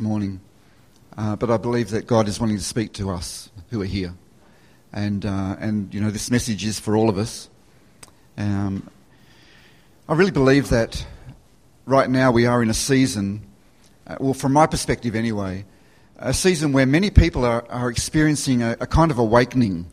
morning, 0.00 0.40
uh, 1.16 1.36
but 1.36 1.50
I 1.50 1.56
believe 1.56 1.90
that 1.90 2.06
God 2.06 2.28
is 2.28 2.40
wanting 2.40 2.56
to 2.56 2.62
speak 2.62 2.92
to 2.94 3.10
us 3.10 3.50
who 3.70 3.80
are 3.82 3.86
here, 3.86 4.14
and 4.92 5.24
uh, 5.24 5.56
and 5.58 5.92
you 5.94 6.00
know 6.00 6.10
this 6.10 6.30
message 6.30 6.64
is 6.64 6.78
for 6.78 6.96
all 6.96 7.08
of 7.08 7.18
us. 7.18 7.48
Um, 8.36 8.90
I 10.08 10.14
really 10.14 10.30
believe 10.30 10.68
that 10.68 11.06
right 11.84 12.08
now 12.08 12.30
we 12.30 12.46
are 12.46 12.62
in 12.62 12.70
a 12.70 12.74
season, 12.74 13.46
uh, 14.06 14.16
well, 14.20 14.34
from 14.34 14.52
my 14.52 14.66
perspective 14.66 15.14
anyway, 15.14 15.64
a 16.18 16.34
season 16.34 16.72
where 16.72 16.86
many 16.86 17.10
people 17.10 17.44
are, 17.44 17.64
are 17.70 17.88
experiencing 17.88 18.62
a, 18.62 18.76
a 18.80 18.86
kind 18.86 19.10
of 19.10 19.18
awakening, 19.18 19.86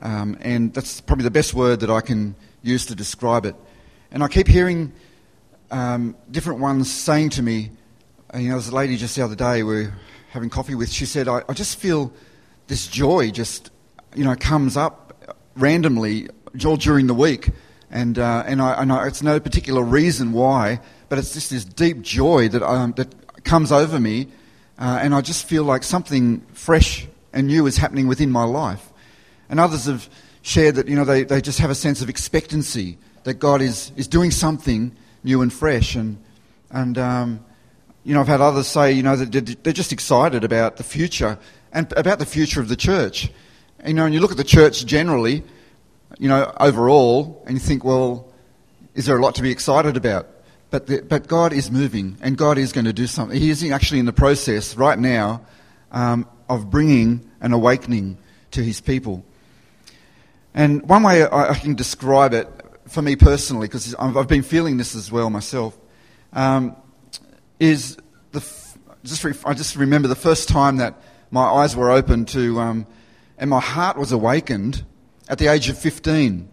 um, 0.00 0.36
and 0.40 0.74
that's 0.74 1.00
probably 1.00 1.24
the 1.24 1.30
best 1.30 1.54
word 1.54 1.80
that 1.80 1.90
I 1.90 2.00
can 2.00 2.34
use 2.62 2.86
to 2.86 2.94
describe 2.94 3.46
it. 3.46 3.54
And 4.10 4.22
I 4.22 4.28
keep 4.28 4.48
hearing 4.48 4.92
um, 5.70 6.16
different 6.30 6.60
ones 6.60 6.90
saying 6.90 7.30
to 7.30 7.42
me, 7.42 7.70
uh, 8.34 8.38
you 8.38 8.48
know, 8.48 8.54
there's 8.54 8.68
a 8.68 8.74
lady 8.74 8.96
just 8.96 9.16
the 9.16 9.22
other 9.22 9.36
day 9.36 9.62
we 9.62 9.74
were 9.84 9.92
having 10.30 10.50
coffee 10.50 10.74
with, 10.74 10.90
she 10.90 11.06
said, 11.06 11.28
I, 11.28 11.42
I 11.48 11.52
just 11.52 11.78
feel 11.78 12.12
this 12.66 12.86
joy 12.88 13.30
just, 13.30 13.70
you 14.14 14.24
know, 14.24 14.34
comes 14.34 14.76
up 14.76 15.36
randomly 15.56 16.28
all 16.64 16.76
during 16.76 17.06
the 17.06 17.14
week. 17.14 17.50
And, 17.90 18.18
uh, 18.18 18.42
and, 18.46 18.60
I, 18.60 18.82
and 18.82 18.90
it's 19.06 19.22
no 19.22 19.38
particular 19.38 19.82
reason 19.82 20.32
why, 20.32 20.80
but 21.08 21.18
it's 21.18 21.32
just 21.32 21.50
this 21.50 21.64
deep 21.64 22.02
joy 22.02 22.48
that, 22.48 22.62
um, 22.62 22.92
that 22.96 23.44
comes 23.44 23.70
over 23.70 24.00
me. 24.00 24.28
Uh, 24.78 24.98
and 25.00 25.14
I 25.14 25.20
just 25.20 25.46
feel 25.46 25.64
like 25.64 25.82
something 25.82 26.40
fresh 26.52 27.06
and 27.32 27.46
new 27.46 27.66
is 27.66 27.76
happening 27.76 28.08
within 28.08 28.30
my 28.30 28.44
life. 28.44 28.92
And 29.48 29.60
others 29.60 29.86
have 29.86 30.10
shared 30.42 30.74
that, 30.74 30.88
you 30.88 30.96
know, 30.96 31.04
they, 31.04 31.22
they 31.22 31.40
just 31.40 31.60
have 31.60 31.70
a 31.70 31.74
sense 31.74 32.02
of 32.02 32.08
expectancy 32.08 32.98
that 33.22 33.34
God 33.34 33.62
is, 33.62 33.92
is 33.96 34.08
doing 34.08 34.30
something 34.30 34.94
new 35.22 35.42
and 35.42 35.52
fresh. 35.52 35.94
And, 35.94 36.18
and 36.70 36.98
um, 36.98 37.44
you 38.06 38.14
know, 38.14 38.20
I've 38.20 38.28
had 38.28 38.40
others 38.40 38.68
say, 38.68 38.92
you 38.92 39.02
know, 39.02 39.16
that 39.16 39.64
they're 39.64 39.72
just 39.72 39.92
excited 39.92 40.44
about 40.44 40.76
the 40.76 40.84
future 40.84 41.36
and 41.72 41.92
about 41.96 42.20
the 42.20 42.24
future 42.24 42.60
of 42.60 42.68
the 42.68 42.76
church. 42.76 43.28
And, 43.80 43.88
you 43.88 43.94
know, 43.94 44.04
and 44.04 44.14
you 44.14 44.20
look 44.20 44.30
at 44.30 44.36
the 44.36 44.44
church 44.44 44.86
generally, 44.86 45.42
you 46.16 46.28
know, 46.28 46.54
overall, 46.60 47.42
and 47.46 47.54
you 47.54 47.58
think, 47.58 47.82
well, 47.82 48.32
is 48.94 49.06
there 49.06 49.18
a 49.18 49.20
lot 49.20 49.34
to 49.34 49.42
be 49.42 49.50
excited 49.50 49.96
about? 49.96 50.28
But, 50.70 50.86
the, 50.86 51.02
but 51.02 51.26
God 51.26 51.52
is 51.52 51.68
moving, 51.68 52.16
and 52.22 52.38
God 52.38 52.58
is 52.58 52.72
going 52.72 52.84
to 52.84 52.92
do 52.92 53.08
something. 53.08 53.36
He 53.36 53.50
is 53.50 53.68
actually 53.72 53.98
in 53.98 54.06
the 54.06 54.12
process 54.12 54.76
right 54.76 54.98
now 54.98 55.44
um, 55.90 56.28
of 56.48 56.70
bringing 56.70 57.28
an 57.40 57.52
awakening 57.52 58.18
to 58.52 58.62
His 58.62 58.80
people. 58.80 59.24
And 60.54 60.88
one 60.88 61.02
way 61.02 61.24
I, 61.24 61.50
I 61.50 61.54
can 61.54 61.74
describe 61.74 62.34
it 62.34 62.48
for 62.86 63.02
me 63.02 63.16
personally, 63.16 63.66
because 63.66 63.96
I've 63.96 64.28
been 64.28 64.44
feeling 64.44 64.76
this 64.76 64.94
as 64.94 65.10
well 65.10 65.28
myself, 65.28 65.76
um, 66.32 66.76
is 67.58 67.96
the 68.36 68.66
just 69.06 69.24
re- 69.24 69.34
I 69.44 69.54
just 69.54 69.76
remember 69.76 70.08
the 70.08 70.14
first 70.14 70.48
time 70.48 70.76
that 70.78 70.94
my 71.30 71.44
eyes 71.44 71.74
were 71.74 71.90
opened 71.90 72.28
to, 72.28 72.60
um, 72.60 72.86
and 73.38 73.48
my 73.50 73.60
heart 73.60 73.96
was 73.96 74.12
awakened 74.12 74.84
at 75.28 75.38
the 75.38 75.46
age 75.48 75.68
of 75.68 75.78
15 75.78 76.48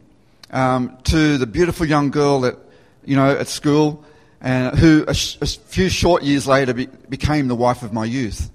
um, 0.51 0.97
to 1.05 1.37
the 1.37 1.47
beautiful 1.47 1.85
young 1.85 2.11
girl 2.11 2.41
that, 2.41 2.57
you 3.05 3.15
know, 3.15 3.29
at 3.29 3.47
school, 3.47 4.03
and 4.41 4.77
who 4.77 5.05
a, 5.07 5.13
sh- 5.13 5.37
a 5.41 5.45
few 5.45 5.89
short 5.89 6.23
years 6.23 6.47
later 6.47 6.73
be- 6.73 6.87
became 7.09 7.47
the 7.47 7.55
wife 7.55 7.83
of 7.83 7.93
my 7.93 8.05
youth. 8.05 8.51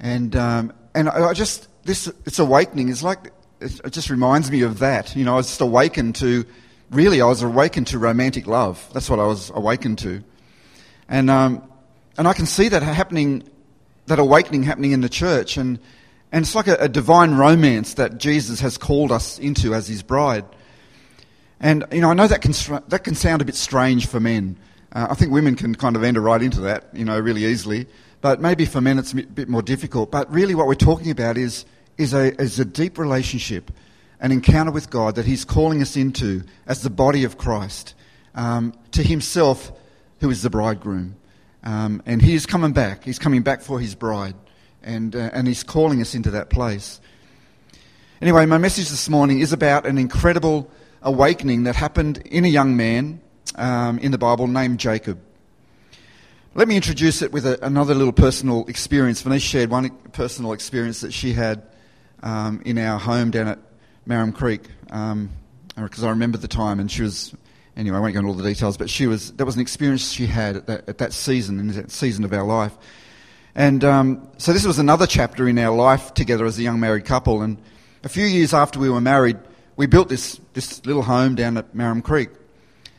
And, 0.00 0.34
um, 0.36 0.72
and 0.94 1.08
I, 1.08 1.28
I 1.28 1.32
just, 1.32 1.68
this, 1.84 2.04
this 2.24 2.38
awakening 2.38 2.88
is 2.88 3.02
like, 3.02 3.32
it, 3.60 3.80
it 3.84 3.92
just 3.92 4.10
reminds 4.10 4.50
me 4.50 4.62
of 4.62 4.78
that. 4.80 5.16
You 5.16 5.24
know, 5.24 5.34
I 5.34 5.36
was 5.36 5.46
just 5.46 5.60
awakened 5.60 6.16
to, 6.16 6.44
really, 6.90 7.20
I 7.20 7.26
was 7.26 7.42
awakened 7.42 7.88
to 7.88 7.98
romantic 7.98 8.46
love. 8.46 8.86
That's 8.92 9.10
what 9.10 9.18
I 9.18 9.26
was 9.26 9.50
awakened 9.50 9.98
to. 10.00 10.22
And, 11.08 11.30
um, 11.30 11.62
and 12.16 12.28
I 12.28 12.32
can 12.32 12.46
see 12.46 12.68
that 12.68 12.82
happening, 12.82 13.42
that 14.06 14.18
awakening 14.18 14.62
happening 14.62 14.92
in 14.92 15.00
the 15.00 15.08
church. 15.08 15.56
And, 15.56 15.78
and 16.32 16.44
it's 16.44 16.54
like 16.54 16.68
a, 16.68 16.76
a 16.76 16.88
divine 16.88 17.34
romance 17.34 17.94
that 17.94 18.18
Jesus 18.18 18.60
has 18.60 18.78
called 18.78 19.10
us 19.10 19.38
into 19.38 19.74
as 19.74 19.88
his 19.88 20.02
bride. 20.02 20.44
And, 21.60 21.84
you 21.92 22.00
know, 22.00 22.10
I 22.10 22.14
know 22.14 22.26
that 22.26 22.42
can, 22.42 22.52
that 22.88 23.04
can 23.04 23.14
sound 23.14 23.42
a 23.42 23.44
bit 23.44 23.54
strange 23.54 24.06
for 24.06 24.20
men. 24.20 24.56
Uh, 24.92 25.08
I 25.10 25.14
think 25.14 25.32
women 25.32 25.56
can 25.56 25.74
kind 25.74 25.96
of 25.96 26.04
enter 26.04 26.20
right 26.20 26.42
into 26.42 26.60
that, 26.62 26.88
you 26.92 27.04
know, 27.04 27.18
really 27.18 27.44
easily. 27.44 27.86
But 28.20 28.40
maybe 28.40 28.64
for 28.64 28.80
men 28.80 28.98
it's 28.98 29.12
a 29.12 29.16
bit 29.16 29.48
more 29.48 29.62
difficult. 29.62 30.10
But 30.10 30.32
really 30.32 30.54
what 30.54 30.66
we're 30.66 30.74
talking 30.74 31.10
about 31.10 31.36
is, 31.36 31.64
is, 31.98 32.14
a, 32.14 32.34
is 32.40 32.58
a 32.58 32.64
deep 32.64 32.98
relationship, 32.98 33.70
an 34.20 34.30
encounter 34.30 34.70
with 34.70 34.90
God 34.90 35.16
that 35.16 35.26
he's 35.26 35.44
calling 35.44 35.82
us 35.82 35.96
into 35.96 36.44
as 36.66 36.82
the 36.82 36.90
body 36.90 37.24
of 37.24 37.38
Christ, 37.38 37.94
um, 38.34 38.72
to 38.92 39.02
himself 39.02 39.72
who 40.20 40.30
is 40.30 40.42
the 40.42 40.50
bridegroom. 40.50 41.16
Um, 41.64 42.02
and 42.06 42.22
he 42.22 42.34
is 42.34 42.46
coming 42.46 42.72
back. 42.72 43.04
He's 43.04 43.18
coming 43.18 43.42
back 43.42 43.62
for 43.62 43.80
his 43.80 43.94
bride. 43.94 44.36
And, 44.82 45.16
uh, 45.16 45.30
and 45.32 45.48
he's 45.48 45.62
calling 45.62 46.02
us 46.02 46.14
into 46.14 46.30
that 46.32 46.50
place. 46.50 47.00
Anyway, 48.20 48.44
my 48.46 48.58
message 48.58 48.90
this 48.90 49.08
morning 49.08 49.40
is 49.40 49.52
about 49.52 49.86
an 49.86 49.96
incredible 49.96 50.70
awakening 51.02 51.64
that 51.64 51.74
happened 51.74 52.18
in 52.26 52.44
a 52.44 52.48
young 52.48 52.76
man 52.76 53.20
um, 53.54 53.98
in 53.98 54.12
the 54.12 54.18
Bible 54.18 54.46
named 54.46 54.78
Jacob. 54.78 55.18
Let 56.54 56.68
me 56.68 56.76
introduce 56.76 57.22
it 57.22 57.32
with 57.32 57.46
a, 57.46 57.64
another 57.64 57.94
little 57.94 58.12
personal 58.12 58.66
experience. 58.66 59.22
Vanessa 59.22 59.44
shared 59.44 59.70
one 59.70 59.90
personal 60.12 60.52
experience 60.52 61.00
that 61.00 61.12
she 61.12 61.32
had 61.32 61.62
um, 62.22 62.62
in 62.64 62.78
our 62.78 62.98
home 62.98 63.30
down 63.30 63.48
at 63.48 63.58
Marom 64.06 64.32
Creek, 64.32 64.62
because 64.84 65.12
um, 65.12 65.30
I 65.76 66.08
remember 66.10 66.38
the 66.38 66.46
time, 66.46 66.78
and 66.78 66.90
she 66.90 67.02
was 67.02 67.34
anyway, 67.76 67.96
I 67.96 68.00
won't 68.00 68.14
go 68.14 68.20
into 68.20 68.28
all 68.28 68.34
the 68.34 68.42
details, 68.42 68.76
but 68.76 68.90
she 68.90 69.06
was, 69.06 69.32
that 69.32 69.44
was 69.44 69.54
an 69.56 69.60
experience 69.60 70.10
she 70.10 70.26
had 70.26 70.56
at 70.56 70.66
that, 70.66 70.88
at 70.88 70.98
that 70.98 71.12
season, 71.12 71.58
in 71.58 71.68
that 71.68 71.90
season 71.90 72.24
of 72.24 72.32
our 72.32 72.44
life. 72.44 72.72
And 73.54 73.84
um, 73.84 74.28
so 74.38 74.52
this 74.52 74.66
was 74.66 74.78
another 74.78 75.06
chapter 75.06 75.48
in 75.48 75.58
our 75.58 75.74
life 75.74 76.14
together 76.14 76.44
as 76.44 76.58
a 76.58 76.62
young 76.62 76.80
married 76.80 77.04
couple. 77.04 77.42
And 77.42 77.58
a 78.02 78.08
few 78.08 78.24
years 78.24 78.52
after 78.52 78.78
we 78.78 78.90
were 78.90 79.00
married, 79.00 79.38
we 79.76 79.86
built 79.86 80.08
this, 80.08 80.40
this 80.54 80.84
little 80.84 81.02
home 81.02 81.34
down 81.34 81.56
at 81.56 81.74
Marom 81.74 82.02
Creek. 82.02 82.30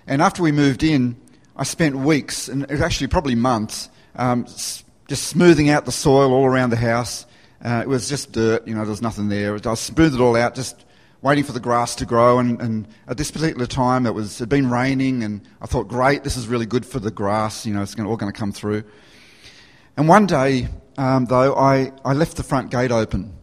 And 0.08 0.22
after 0.22 0.42
we 0.42 0.52
moved 0.52 0.84
in, 0.84 1.18
I 1.56 1.64
spent 1.64 1.96
weeks, 1.96 2.48
and 2.48 2.70
actually 2.70 3.08
probably 3.08 3.36
months, 3.36 3.90
um, 4.16 4.46
just 4.46 5.28
smoothing 5.28 5.70
out 5.70 5.86
the 5.86 5.92
soil 5.92 6.34
all 6.34 6.46
around 6.46 6.70
the 6.70 6.78
house. 6.78 7.26
Uh, 7.64 7.82
it 7.82 7.88
was 7.88 8.08
just 8.08 8.32
dirt, 8.32 8.68
you 8.68 8.76
know, 8.76 8.82
there 8.82 8.90
was 8.90 9.02
nothing 9.02 9.30
there. 9.30 9.56
I 9.56 9.74
smoothed 9.74 10.16
it 10.16 10.22
all 10.22 10.36
out, 10.36 10.56
just 10.56 10.85
waiting 11.26 11.44
for 11.44 11.54
the 11.54 11.60
grass 11.60 11.96
to 11.96 12.06
grow. 12.06 12.38
And, 12.38 12.62
and, 12.62 12.88
at 13.08 13.18
this 13.18 13.32
particular 13.32 13.66
time, 13.66 14.06
it 14.06 14.14
was 14.14 14.38
had 14.38 14.48
been 14.48 14.70
raining, 14.70 15.24
and 15.24 15.42
I 15.60 15.66
thought, 15.66 15.88
great, 15.88 16.24
this 16.24 16.38
is 16.38 16.48
really 16.48 16.68
good 16.68 16.86
for 16.86 17.00
the 17.00 17.10
grass. 17.10 17.66
You 17.66 17.74
know, 17.74 17.82
it's 17.82 17.96
gonna, 17.96 18.08
all 18.08 18.16
going 18.16 18.32
to 18.32 18.40
come 18.40 18.52
through. 18.52 18.84
And 19.98 20.08
one 20.08 20.28
day, 20.28 20.68
um, 21.00 21.26
though, 21.26 21.56
I, 21.56 21.92
I 22.06 22.14
left 22.14 22.38
the 22.38 22.44
front 22.44 22.70
gate 22.70 22.92
open. 22.92 23.34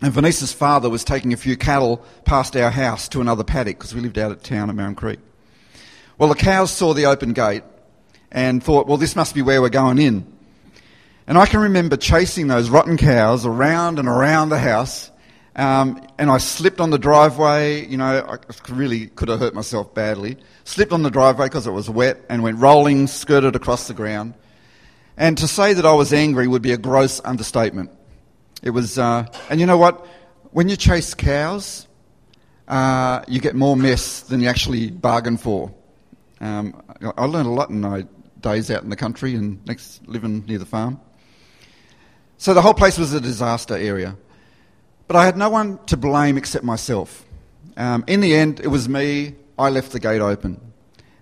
And 0.00 0.10
Vanessa's 0.10 0.54
father 0.54 0.88
was 0.88 1.04
taking 1.04 1.34
a 1.34 1.36
few 1.36 1.54
cattle 1.54 2.02
past 2.24 2.56
our 2.56 2.70
house 2.70 3.08
to 3.10 3.20
another 3.20 3.44
paddock 3.44 3.76
because 3.76 3.94
we 3.94 4.00
lived 4.00 4.16
out 4.16 4.32
at 4.32 4.42
town 4.42 4.70
at 4.70 4.74
Marom 4.74 4.94
Creek. 4.94 5.18
Well, 6.16 6.30
the 6.30 6.34
cows 6.34 6.70
saw 6.70 6.94
the 6.94 7.04
open 7.04 7.34
gate 7.34 7.62
and 8.32 8.64
thought, 8.64 8.86
well, 8.86 8.96
this 8.96 9.14
must 9.14 9.34
be 9.34 9.42
where 9.42 9.60
we're 9.60 9.68
going 9.68 9.98
in. 9.98 10.26
And 11.26 11.36
I 11.36 11.44
can 11.44 11.60
remember 11.60 11.98
chasing 11.98 12.46
those 12.46 12.70
rotten 12.70 12.96
cows 12.96 13.44
around 13.44 13.98
and 13.98 14.08
around 14.08 14.48
the 14.48 14.58
house 14.58 15.10
um, 15.60 16.02
and 16.18 16.30
I 16.30 16.38
slipped 16.38 16.80
on 16.80 16.88
the 16.88 16.98
driveway. 16.98 17.86
You 17.86 17.98
know, 17.98 18.04
I 18.04 18.38
really 18.72 19.08
could 19.08 19.28
have 19.28 19.40
hurt 19.40 19.54
myself 19.54 19.92
badly. 19.92 20.38
Slipped 20.64 20.90
on 20.90 21.02
the 21.02 21.10
driveway 21.10 21.46
because 21.46 21.66
it 21.66 21.72
was 21.72 21.90
wet 21.90 22.24
and 22.30 22.42
went 22.42 22.58
rolling, 22.58 23.06
skirted 23.06 23.54
across 23.54 23.86
the 23.86 23.92
ground. 23.92 24.32
And 25.18 25.36
to 25.36 25.46
say 25.46 25.74
that 25.74 25.84
I 25.84 25.92
was 25.92 26.14
angry 26.14 26.48
would 26.48 26.62
be 26.62 26.72
a 26.72 26.78
gross 26.78 27.20
understatement. 27.26 27.90
It 28.62 28.70
was, 28.70 28.98
uh, 28.98 29.26
and 29.50 29.60
you 29.60 29.66
know 29.66 29.76
what? 29.76 30.06
When 30.52 30.70
you 30.70 30.76
chase 30.76 31.12
cows, 31.12 31.86
uh, 32.66 33.22
you 33.28 33.38
get 33.38 33.54
more 33.54 33.76
mess 33.76 34.22
than 34.22 34.40
you 34.40 34.48
actually 34.48 34.90
bargain 34.90 35.36
for. 35.36 35.74
Um, 36.40 36.82
I 37.18 37.26
learned 37.26 37.48
a 37.48 37.52
lot 37.52 37.68
in 37.68 37.82
my 37.82 38.06
days 38.40 38.70
out 38.70 38.82
in 38.82 38.88
the 38.88 38.96
country 38.96 39.34
and 39.34 39.62
next 39.66 40.08
living 40.08 40.46
near 40.46 40.58
the 40.58 40.64
farm. 40.64 40.98
So 42.38 42.54
the 42.54 42.62
whole 42.62 42.72
place 42.72 42.96
was 42.96 43.12
a 43.12 43.20
disaster 43.20 43.76
area. 43.76 44.16
But 45.10 45.16
I 45.16 45.24
had 45.24 45.36
no 45.36 45.50
one 45.50 45.80
to 45.86 45.96
blame 45.96 46.38
except 46.38 46.64
myself. 46.64 47.26
Um, 47.76 48.04
in 48.06 48.20
the 48.20 48.32
end, 48.32 48.60
it 48.60 48.68
was 48.68 48.88
me. 48.88 49.34
I 49.58 49.68
left 49.68 49.90
the 49.90 49.98
gate 49.98 50.20
open. 50.20 50.60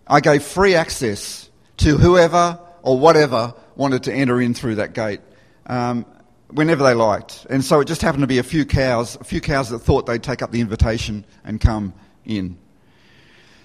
I 0.06 0.20
gave 0.20 0.42
free 0.42 0.74
access 0.74 1.48
to 1.78 1.96
whoever 1.96 2.60
or 2.82 2.98
whatever 2.98 3.54
wanted 3.76 4.02
to 4.02 4.12
enter 4.12 4.42
in 4.42 4.52
through 4.52 4.74
that 4.74 4.92
gate 4.92 5.22
um, 5.64 6.04
whenever 6.48 6.84
they 6.84 6.92
liked. 6.92 7.46
And 7.48 7.64
so 7.64 7.80
it 7.80 7.86
just 7.86 8.02
happened 8.02 8.24
to 8.24 8.26
be 8.26 8.36
a 8.36 8.42
few 8.42 8.66
cows, 8.66 9.16
a 9.22 9.24
few 9.24 9.40
cows 9.40 9.70
that 9.70 9.78
thought 9.78 10.04
they'd 10.04 10.22
take 10.22 10.42
up 10.42 10.52
the 10.52 10.60
invitation 10.60 11.24
and 11.42 11.58
come 11.58 11.94
in. 12.26 12.58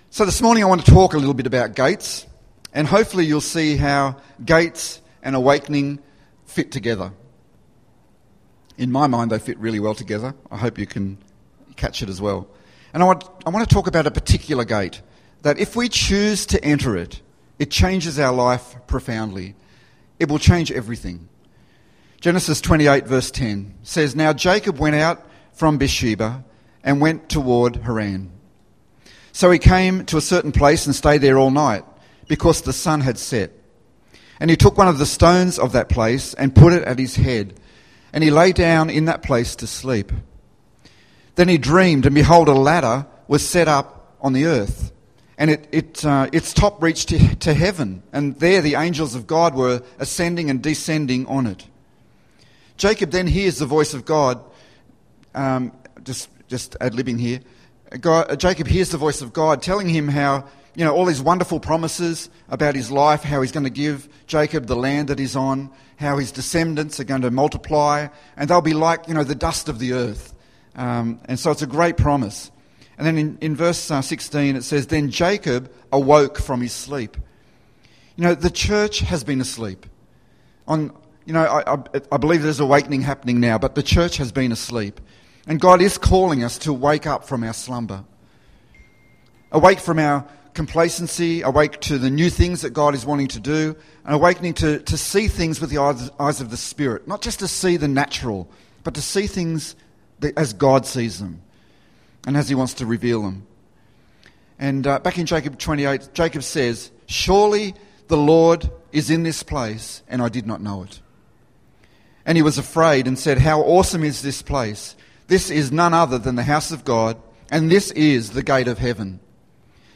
So 0.10 0.24
this 0.24 0.42
morning 0.42 0.64
I 0.64 0.68
want 0.68 0.86
to 0.86 0.90
talk 0.90 1.16
a 1.16 1.18
little 1.18 1.34
bit 1.34 1.48
about 1.48 1.76
gates, 1.76 2.26
and 2.74 2.88
hopefully 2.88 3.26
you'll 3.26 3.42
see 3.42 3.76
how 3.76 4.22
gates 4.46 5.02
and 5.22 5.36
awakening 5.36 6.00
fit 6.46 6.72
together 6.72 7.12
in 8.78 8.92
my 8.92 9.08
mind, 9.08 9.32
they 9.32 9.40
fit 9.40 9.58
really 9.58 9.80
well 9.80 9.96
together. 9.96 10.34
I 10.52 10.58
hope 10.58 10.78
you 10.78 10.86
can 10.86 11.18
catch 11.76 12.02
it 12.02 12.10
as 12.10 12.22
well. 12.22 12.48
And 12.94 13.02
I 13.02 13.06
want, 13.06 13.24
I 13.46 13.50
want 13.50 13.68
to 13.68 13.74
talk 13.74 13.88
about 13.88 14.08
a 14.08 14.12
particular 14.12 14.66
gate 14.66 15.02
that 15.42 15.60
if 15.60 15.76
we 15.76 15.90
choose 15.90 16.46
to 16.48 16.64
enter 16.64 16.96
it, 16.96 17.22
it 17.60 17.70
changes 17.70 18.20
our 18.20 18.34
life 18.34 18.76
profoundly. 18.88 19.56
It 20.20 20.30
will 20.30 20.40
change 20.40 20.72
everything. 20.72 21.28
Genesis 22.22 22.62
28, 22.62 23.06
verse 23.06 23.32
10 23.32 23.74
says, 23.84 24.16
Now 24.16 24.32
Jacob 24.32 24.78
went 24.78 24.96
out 24.96 25.26
from 25.52 25.78
Beersheba 25.78 26.44
and 26.84 27.02
went 27.02 27.30
toward 27.30 27.78
Haran. 27.78 28.32
So 29.34 29.52
he 29.52 29.60
came 29.60 30.06
to 30.06 30.18
a 30.18 30.22
certain 30.22 30.52
place 30.52 30.86
and 30.86 30.96
stayed 30.96 31.22
there 31.22 31.38
all 31.38 31.52
night, 31.52 31.84
because 32.28 32.62
the 32.62 32.74
sun 32.74 33.02
had 33.02 33.18
set. 33.18 33.52
And 34.40 34.50
he 34.50 34.56
took 34.56 34.78
one 34.78 34.88
of 34.88 35.00
the 35.00 35.06
stones 35.06 35.60
of 35.60 35.72
that 35.74 35.90
place 35.90 36.34
and 36.34 36.56
put 36.56 36.74
it 36.74 36.84
at 36.84 37.00
his 37.00 37.16
head, 37.16 37.60
and 38.14 38.24
he 38.24 38.30
lay 38.30 38.52
down 38.52 38.90
in 38.90 39.06
that 39.06 39.24
place 39.24 39.56
to 39.58 39.68
sleep. 39.68 40.12
Then 41.36 41.50
he 41.50 41.58
dreamed, 41.58 42.06
and 42.06 42.14
behold, 42.14 42.48
a 42.48 42.54
ladder 42.54 43.08
was 43.28 43.48
set 43.48 43.68
up 43.68 44.16
on 44.22 44.34
the 44.34 44.46
earth, 44.46 44.92
and 45.38 45.50
it, 45.50 45.68
it, 45.72 46.06
uh, 46.06 46.30
its 46.32 46.54
top 46.54 46.82
reached 46.82 47.10
to, 47.10 47.36
to 47.38 47.54
heaven, 47.54 48.04
and 48.14 48.40
there 48.40 48.62
the 48.62 48.76
angels 48.76 49.16
of 49.16 49.26
God 49.26 49.56
were 49.56 49.82
ascending 49.98 50.50
and 50.52 50.62
descending 50.62 51.26
on 51.26 51.48
it. 51.48 51.68
Jacob 52.78 53.12
then 53.12 53.28
hears 53.28 53.58
the 53.58 53.66
voice 53.66 53.94
of 53.94 54.06
God, 54.06 54.44
um, 55.34 55.72
just, 56.04 56.30
just 56.48 56.78
ad 56.80 56.94
libbing 56.94 57.20
here. 57.20 57.40
God, 58.00 58.40
Jacob 58.40 58.68
hears 58.68 58.90
the 58.90 58.98
voice 58.98 59.22
of 59.22 59.34
God 59.34 59.62
telling 59.62 59.90
him 59.90 60.08
how, 60.08 60.48
you 60.76 60.86
know, 60.86 60.96
all 60.96 61.06
these 61.06 61.22
wonderful 61.22 61.60
promises 61.60 62.30
about 62.50 62.76
his 62.76 62.92
life, 62.92 63.24
how 63.24 63.42
he's 63.42 63.52
going 63.52 63.66
to 63.66 63.70
give 63.70 64.08
Jacob 64.26 64.66
the 64.66 64.76
land 64.76 65.10
that 65.10 65.20
he's 65.20 65.36
on, 65.36 65.70
how 65.98 66.18
his 66.18 66.32
descendants 66.32 67.00
are 67.00 67.04
going 67.04 67.22
to 67.22 67.32
multiply, 67.32 68.08
and 68.36 68.50
they'll 68.50 68.62
be 68.62 68.74
like, 68.74 69.08
you 69.08 69.14
know, 69.14 69.24
the 69.24 69.36
dust 69.36 69.70
of 69.70 69.80
the 69.80 69.94
earth. 69.94 70.34
Um, 70.76 71.20
and 71.26 71.40
so 71.40 71.52
it's 71.52 71.62
a 71.62 71.68
great 71.68 71.98
promise. 71.98 72.52
And 72.98 73.08
then 73.08 73.18
in, 73.18 73.38
in 73.42 73.56
verse 73.56 73.90
uh, 73.90 74.02
16 74.02 74.56
it 74.56 74.64
says, 74.64 74.88
Then 74.88 75.10
Jacob 75.10 75.72
awoke 75.92 76.40
from 76.40 76.62
his 76.62 76.74
sleep. 76.74 77.18
You 78.16 78.24
know, 78.24 78.36
the 78.36 78.50
church 78.50 79.00
has 79.00 79.24
been 79.24 79.42
asleep. 79.42 79.86
On, 80.68 80.96
you 81.26 81.34
know, 81.34 81.44
I, 81.44 81.74
I, 81.74 81.78
I 82.12 82.18
believe 82.18 82.44
there's 82.44 82.60
awakening 82.60 83.02
happening 83.02 83.40
now, 83.40 83.58
but 83.58 83.76
the 83.76 83.84
church 83.84 84.18
has 84.18 84.32
been 84.32 84.52
asleep. 84.52 85.00
And 85.48 85.60
God 85.60 85.82
is 85.82 85.98
calling 85.98 86.44
us 86.44 86.58
to 86.60 86.72
wake 86.72 87.06
up 87.06 87.26
from 87.26 87.44
our 87.44 87.54
slumber. 87.54 88.06
Awake 89.52 89.80
from 89.80 90.00
our 90.00 90.28
complacency, 90.54 91.42
awake 91.42 91.80
to 91.82 91.98
the 91.98 92.10
new 92.10 92.30
things 92.30 92.62
that 92.62 92.72
God 92.72 92.96
is 92.96 93.06
wanting 93.06 93.28
to 93.30 93.40
do, 93.40 93.76
and 94.06 94.16
awakening 94.16 94.54
to, 94.56 94.80
to 94.80 94.98
see 94.98 95.28
things 95.28 95.60
with 95.60 95.70
the 95.70 95.78
eyes, 95.78 96.10
eyes 96.20 96.42
of 96.42 96.52
the 96.52 96.58
Spirit. 96.58 97.08
Not 97.08 97.22
just 97.22 97.40
to 97.40 97.48
see 97.48 97.78
the 97.78 97.88
natural, 97.88 98.50
but 98.84 98.94
to 98.96 99.02
see 99.02 99.28
things 99.28 99.76
as 100.38 100.54
God 100.54 100.86
sees 100.86 101.20
them 101.20 101.42
and 102.26 102.38
as 102.38 102.50
He 102.50 102.56
wants 102.56 102.76
to 102.76 102.86
reveal 102.86 103.24
them. 103.24 103.46
And 104.60 104.86
uh, 104.86 105.00
back 105.00 105.18
in 105.18 105.26
Jacob 105.26 105.58
28, 105.58 106.10
Jacob 106.14 106.44
says, 106.44 106.92
Surely 107.06 107.74
the 108.08 108.18
Lord 108.18 108.70
is 108.92 109.10
in 109.10 109.24
this 109.24 109.44
place, 109.44 110.04
and 110.08 110.22
I 110.22 110.30
did 110.30 110.46
not 110.46 110.62
know 110.62 110.84
it. 110.84 111.02
And 112.26 112.38
he 112.38 112.42
was 112.42 112.58
afraid 112.58 113.08
and 113.08 113.20
said, 113.20 113.40
How 113.40 113.62
awesome 113.62 114.04
is 114.04 114.22
this 114.22 114.42
place! 114.42 114.96
This 115.28 115.50
is 115.50 115.72
none 115.72 115.94
other 115.94 116.18
than 116.18 116.36
the 116.36 116.44
house 116.44 116.72
of 116.72 116.86
God, 116.86 117.18
and 117.52 117.70
this 117.70 117.92
is 117.92 118.32
the 118.32 118.44
gate 118.44 118.68
of 118.68 118.78
heaven. 118.78 119.20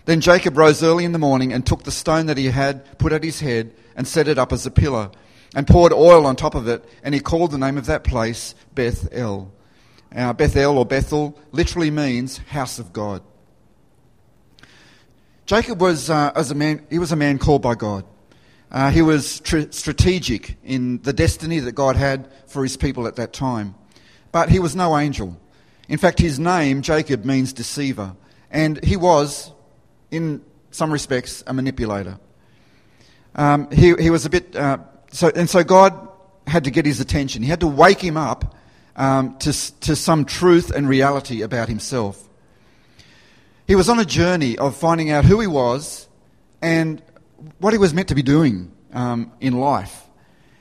Then 0.07 0.21
Jacob 0.21 0.57
rose 0.57 0.81
early 0.81 1.03
in 1.03 1.11
the 1.11 1.19
morning 1.19 1.51
and 1.51 1.65
took 1.65 1.83
the 1.83 1.91
stone 1.91 2.27
that 2.27 2.37
he 2.37 2.45
had 2.45 2.97
put 2.97 3.11
at 3.11 3.25
his 3.25 3.41
head 3.41 3.73
and 3.93 4.07
set 4.07 4.29
it 4.29 4.37
up 4.37 4.53
as 4.53 4.65
a 4.65 4.71
pillar, 4.71 5.11
and 5.53 5.67
poured 5.67 5.91
oil 5.91 6.25
on 6.25 6.37
top 6.37 6.55
of 6.55 6.65
it, 6.65 6.85
and 7.03 7.13
he 7.13 7.19
called 7.19 7.51
the 7.51 7.57
name 7.57 7.77
of 7.77 7.87
that 7.87 8.05
place 8.05 8.55
Beth 8.73 9.09
El. 9.11 9.51
Uh, 10.15 10.31
Bethel 10.31 10.77
or 10.77 10.85
Bethel 10.85 11.37
literally 11.51 11.91
means 11.91 12.37
house 12.37 12.79
of 12.79 12.93
God. 12.93 13.21
Jacob 15.45 15.81
was, 15.81 16.09
uh, 16.09 16.31
as 16.35 16.51
a 16.51 16.55
man, 16.55 16.87
he 16.89 16.99
was 16.99 17.11
a 17.11 17.17
man 17.17 17.37
called 17.37 17.61
by 17.61 17.75
God. 17.75 18.05
Uh, 18.71 18.89
he 18.91 19.01
was 19.01 19.41
tr- 19.41 19.71
strategic 19.71 20.55
in 20.63 21.01
the 21.01 21.11
destiny 21.11 21.59
that 21.59 21.73
God 21.73 21.97
had 21.97 22.29
for 22.45 22.63
his 22.63 22.77
people 22.77 23.07
at 23.07 23.17
that 23.17 23.33
time. 23.33 23.75
But 24.31 24.47
he 24.47 24.59
was 24.59 24.73
no 24.73 24.97
angel. 24.97 25.37
In 25.89 25.97
fact, 25.97 26.19
his 26.19 26.39
name, 26.39 26.81
Jacob, 26.81 27.25
means 27.25 27.51
deceiver. 27.51 28.15
And 28.49 28.81
he 28.85 28.95
was, 28.95 29.51
in 30.11 30.41
some 30.71 30.91
respects, 30.91 31.43
a 31.47 31.53
manipulator. 31.53 32.19
Um, 33.35 33.69
he, 33.71 33.93
he 33.95 34.09
was 34.09 34.25
a 34.25 34.29
bit. 34.29 34.55
Uh, 34.55 34.79
so, 35.11 35.31
and 35.35 35.49
so 35.49 35.63
God 35.63 36.07
had 36.45 36.63
to 36.63 36.71
get 36.71 36.85
his 36.85 36.99
attention. 36.99 37.43
He 37.43 37.49
had 37.49 37.59
to 37.59 37.67
wake 37.67 37.99
him 37.99 38.17
up 38.17 38.55
um, 38.95 39.37
to, 39.39 39.79
to 39.81 39.95
some 39.95 40.25
truth 40.25 40.71
and 40.71 40.87
reality 40.87 41.41
about 41.41 41.69
himself. 41.69 42.27
He 43.67 43.75
was 43.75 43.89
on 43.89 43.99
a 43.99 44.05
journey 44.05 44.57
of 44.57 44.75
finding 44.75 45.11
out 45.11 45.25
who 45.25 45.39
he 45.39 45.47
was 45.47 46.07
and 46.61 47.01
what 47.59 47.73
he 47.73 47.79
was 47.79 47.93
meant 47.93 48.07
to 48.07 48.15
be 48.15 48.23
doing 48.23 48.71
um, 48.93 49.31
in 49.39 49.59
life. 49.59 50.03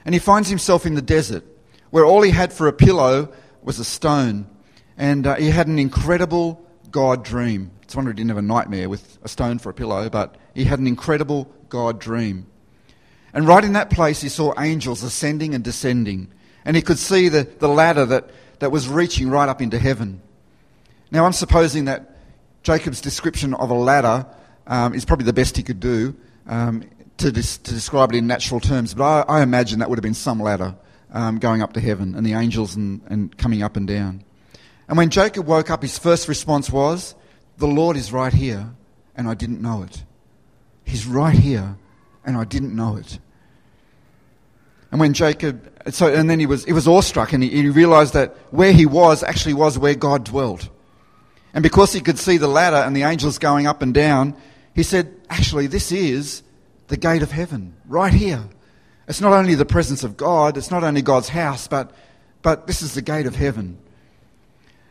And 0.04 0.14
he 0.14 0.18
finds 0.18 0.48
himself 0.48 0.86
in 0.86 0.94
the 0.94 1.02
desert, 1.02 1.44
where 1.90 2.04
all 2.04 2.22
he 2.22 2.30
had 2.30 2.52
for 2.52 2.68
a 2.68 2.72
pillow 2.72 3.32
was 3.62 3.78
a 3.78 3.84
stone. 3.84 4.46
And 4.98 5.26
uh, 5.26 5.36
he 5.36 5.50
had 5.50 5.66
an 5.66 5.78
incredible 5.78 6.64
God 6.90 7.24
dream. 7.24 7.70
Wonder 7.94 8.10
he 8.10 8.16
didn't 8.16 8.30
have 8.30 8.38
a 8.38 8.42
nightmare 8.42 8.88
with 8.88 9.18
a 9.22 9.28
stone 9.28 9.58
for 9.58 9.70
a 9.70 9.74
pillow, 9.74 10.08
but 10.10 10.36
he 10.54 10.64
had 10.64 10.78
an 10.78 10.86
incredible 10.86 11.50
God 11.68 12.00
dream. 12.00 12.46
And 13.32 13.46
right 13.46 13.62
in 13.62 13.74
that 13.74 13.90
place, 13.90 14.20
he 14.20 14.28
saw 14.28 14.54
angels 14.58 15.02
ascending 15.02 15.54
and 15.54 15.62
descending. 15.62 16.28
And 16.64 16.74
he 16.74 16.82
could 16.82 16.98
see 16.98 17.28
the, 17.28 17.48
the 17.58 17.68
ladder 17.68 18.06
that, 18.06 18.30
that 18.60 18.72
was 18.72 18.88
reaching 18.88 19.28
right 19.28 19.48
up 19.48 19.60
into 19.60 19.78
heaven. 19.78 20.20
Now, 21.10 21.24
I'm 21.24 21.32
supposing 21.32 21.84
that 21.84 22.16
Jacob's 22.62 23.00
description 23.00 23.54
of 23.54 23.70
a 23.70 23.74
ladder 23.74 24.26
um, 24.66 24.94
is 24.94 25.04
probably 25.04 25.26
the 25.26 25.32
best 25.32 25.56
he 25.56 25.62
could 25.62 25.80
do 25.80 26.16
um, 26.46 26.84
to, 27.18 27.30
dis- 27.30 27.58
to, 27.58 27.72
describe 27.72 28.12
it 28.12 28.16
in 28.16 28.26
natural 28.26 28.60
terms, 28.60 28.94
but 28.94 29.04
I, 29.04 29.38
I, 29.38 29.42
imagine 29.42 29.78
that 29.78 29.88
would 29.88 29.98
have 29.98 30.02
been 30.02 30.14
some 30.14 30.40
ladder 30.40 30.74
um, 31.12 31.38
going 31.38 31.62
up 31.62 31.72
to 31.74 31.80
heaven 31.80 32.14
and 32.14 32.26
the 32.26 32.32
angels 32.32 32.74
and, 32.74 33.00
and 33.06 33.36
coming 33.38 33.62
up 33.62 33.76
and 33.76 33.86
down. 33.86 34.24
And 34.88 34.98
when 34.98 35.10
Jacob 35.10 35.46
woke 35.46 35.70
up, 35.70 35.82
his 35.82 35.98
first 35.98 36.28
response 36.28 36.70
was, 36.70 37.14
The 37.58 37.66
Lord 37.66 37.96
is 37.96 38.12
right 38.12 38.32
here, 38.32 38.70
and 39.16 39.28
I 39.28 39.34
didn't 39.34 39.62
know 39.62 39.82
it. 39.82 40.04
He's 40.84 41.06
right 41.06 41.34
here, 41.36 41.76
and 42.24 42.36
I 42.36 42.44
didn't 42.44 42.74
know 42.74 42.96
it. 42.96 43.18
And 44.90 45.00
when 45.00 45.14
Jacob, 45.14 45.72
so, 45.90 46.06
and 46.12 46.30
then 46.30 46.40
he 46.40 46.46
was, 46.46 46.64
he 46.64 46.72
was 46.72 46.86
awestruck 46.86 47.32
and 47.32 47.42
he, 47.42 47.50
he 47.50 47.68
realized 47.68 48.14
that 48.14 48.36
where 48.50 48.72
he 48.72 48.86
was 48.86 49.22
actually 49.22 49.54
was 49.54 49.78
where 49.78 49.94
God 49.94 50.24
dwelt. 50.24 50.68
And 51.52 51.62
because 51.62 51.92
he 51.92 52.00
could 52.00 52.18
see 52.18 52.36
the 52.36 52.48
ladder 52.48 52.76
and 52.76 52.94
the 52.94 53.02
angels 53.02 53.38
going 53.38 53.66
up 53.66 53.82
and 53.82 53.92
down, 53.92 54.36
he 54.74 54.82
said, 54.82 55.12
actually, 55.28 55.66
this 55.66 55.90
is 55.90 56.42
the 56.88 56.96
gate 56.96 57.22
of 57.22 57.32
heaven, 57.32 57.74
right 57.86 58.12
here. 58.12 58.44
It's 59.08 59.20
not 59.20 59.32
only 59.32 59.54
the 59.54 59.64
presence 59.64 60.04
of 60.04 60.16
God, 60.16 60.56
it's 60.56 60.70
not 60.70 60.84
only 60.84 61.02
God's 61.02 61.28
house, 61.28 61.66
but, 61.66 61.92
but 62.42 62.66
this 62.66 62.82
is 62.82 62.94
the 62.94 63.02
gate 63.02 63.26
of 63.26 63.34
heaven. 63.34 63.78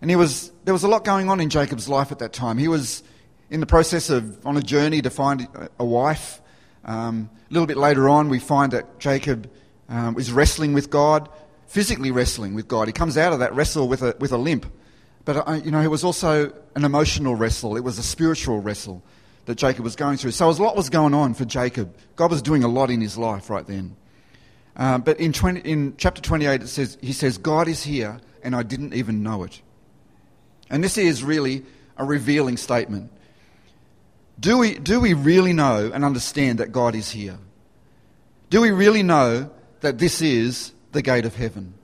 And 0.05 0.12
he 0.12 0.15
was, 0.15 0.51
there 0.65 0.74
was 0.75 0.83
a 0.83 0.88
lot 0.88 1.03
going 1.03 1.29
on 1.29 1.41
in 1.41 1.50
Jacob's 1.50 1.89
life 1.89 2.12
at 2.12 2.19
that 2.19 2.31
time. 2.31 2.59
He 2.59 2.67
was 2.67 3.01
in 3.50 3.59
the 3.59 3.65
process 3.65 4.12
of 4.12 4.45
on 4.45 4.55
a 4.55 4.62
journey 4.62 5.01
to 5.01 5.09
find 5.09 5.47
a 5.79 5.83
wife. 5.83 6.43
Um, 6.83 7.31
a 7.50 7.51
little 7.55 7.65
bit 7.65 7.75
later 7.75 8.07
on, 8.07 8.29
we 8.29 8.38
find 8.38 8.74
that 8.74 9.00
Jacob 9.00 9.51
um, 9.89 10.15
is 10.19 10.31
wrestling 10.31 10.74
with 10.74 10.91
God, 10.91 11.27
physically 11.65 12.12
wrestling 12.12 12.53
with 12.53 12.67
God. 12.67 12.88
He 12.88 12.91
comes 12.91 13.17
out 13.17 13.33
of 13.33 13.39
that 13.39 13.55
wrestle 13.55 13.88
with 13.88 14.03
a, 14.03 14.15
with 14.19 14.31
a 14.31 14.38
limp. 14.38 14.71
But, 15.25 15.38
uh, 15.38 15.53
you 15.53 15.71
know, 15.71 15.81
it 15.81 15.89
was 15.89 16.03
also 16.03 16.53
an 16.75 16.85
emotional 16.85 17.33
wrestle. 17.33 17.75
It 17.75 17.83
was 17.83 17.97
a 17.97 18.03
spiritual 18.03 18.59
wrestle 18.59 19.01
that 19.45 19.55
Jacob 19.55 19.83
was 19.83 19.95
going 19.95 20.17
through. 20.17 20.33
So 20.33 20.47
a 20.47 20.51
lot 20.51 20.75
was 20.75 20.91
going 20.91 21.15
on 21.15 21.33
for 21.33 21.45
Jacob. 21.45 21.97
God 22.15 22.29
was 22.29 22.43
doing 22.43 22.63
a 22.63 22.67
lot 22.67 22.91
in 22.91 23.01
his 23.01 23.17
life 23.17 23.50
right 23.50 23.65
then. 23.65 23.95
Um, 24.75 25.01
but 25.01 25.19
in, 25.19 25.33
20, 25.33 25.62
in 25.62 25.95
chapter 25.97 26.21
28, 26.21 26.62
it 26.62 26.67
says, 26.67 26.95
he 27.01 27.12
says, 27.12 27.39
God 27.39 27.67
is 27.67 27.81
here, 27.81 28.21
and 28.43 28.55
I 28.55 28.62
didn't 28.62 28.93
even 28.93 29.24
know 29.24 29.41
it. 29.41 29.63
And 30.69 30.84
this 30.84 30.98
is 30.98 31.24
really 31.24 31.63
a 31.98 32.03
revealing 32.03 32.57
statement. 32.57 33.12
Do 34.39 34.57
we, 34.57 34.77
do 34.77 35.00
we 35.00 35.13
really 35.13 35.53
know 35.53 35.91
and 35.93 36.03
understand 36.03 36.60
that 36.60 36.72
God 36.72 36.95
is 36.95 37.10
here? 37.12 37.38
Do 38.50 38.62
we 38.62 38.72
really 38.72 39.03
know 39.03 39.50
that 39.81 39.98
this 39.98 40.22
is 40.22 40.74
the 40.95 41.03
gate 41.03 41.25
of 41.25 41.36
heaven. 41.36 41.75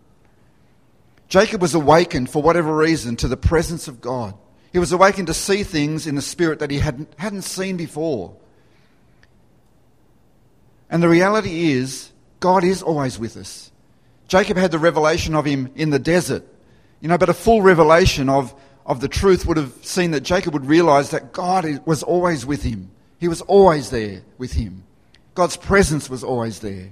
Jacob 1.28 1.62
was 1.62 1.76
awakened, 1.76 2.30
for 2.30 2.42
whatever 2.42 2.76
reason, 2.76 3.16
to 3.18 3.28
the 3.28 3.38
presence 3.38 3.88
of 3.88 4.02
God. 4.02 4.34
He 4.72 4.80
was 4.80 4.92
awakened 4.92 5.28
to 5.28 5.34
see 5.34 5.64
things 5.64 6.08
in 6.08 6.16
the 6.16 6.22
spirit 6.22 6.60
that 6.60 6.72
he 6.72 6.80
hadn't, 6.80 7.14
hadn't 7.18 7.44
seen 7.44 7.78
before. 7.78 8.36
And 10.90 11.04
the 11.04 11.10
reality 11.10 11.72
is, 11.72 12.12
God 12.40 12.64
is 12.64 12.82
always 12.82 13.20
with 13.20 13.38
us. 13.38 13.72
Jacob 14.28 14.58
had 14.58 14.72
the 14.72 14.80
revelation 14.80 15.36
of 15.36 15.46
him 15.46 15.72
in 15.76 15.90
the 15.90 16.00
desert, 16.00 16.44
you 17.02 17.08
know, 17.08 17.18
but 17.18 17.30
a 17.30 17.34
full 17.34 17.62
revelation 17.62 18.30
of, 18.30 18.54
of 18.92 19.00
the 19.00 19.08
truth 19.08 19.46
would 19.46 19.56
have 19.56 19.74
seen 19.84 20.12
that 20.12 20.20
Jacob 20.20 20.52
would 20.54 20.66
realize 20.66 21.12
that 21.12 21.32
God 21.32 21.82
was 21.86 22.04
always 22.04 22.46
with 22.46 22.64
him. 22.64 22.92
He 23.20 23.30
was 23.30 23.40
always 23.40 23.90
there 23.90 24.22
with 24.38 24.52
him. 24.52 24.84
God's 25.34 25.56
presence 25.56 26.10
was 26.10 26.26
always 26.26 26.60
there. 26.60 26.90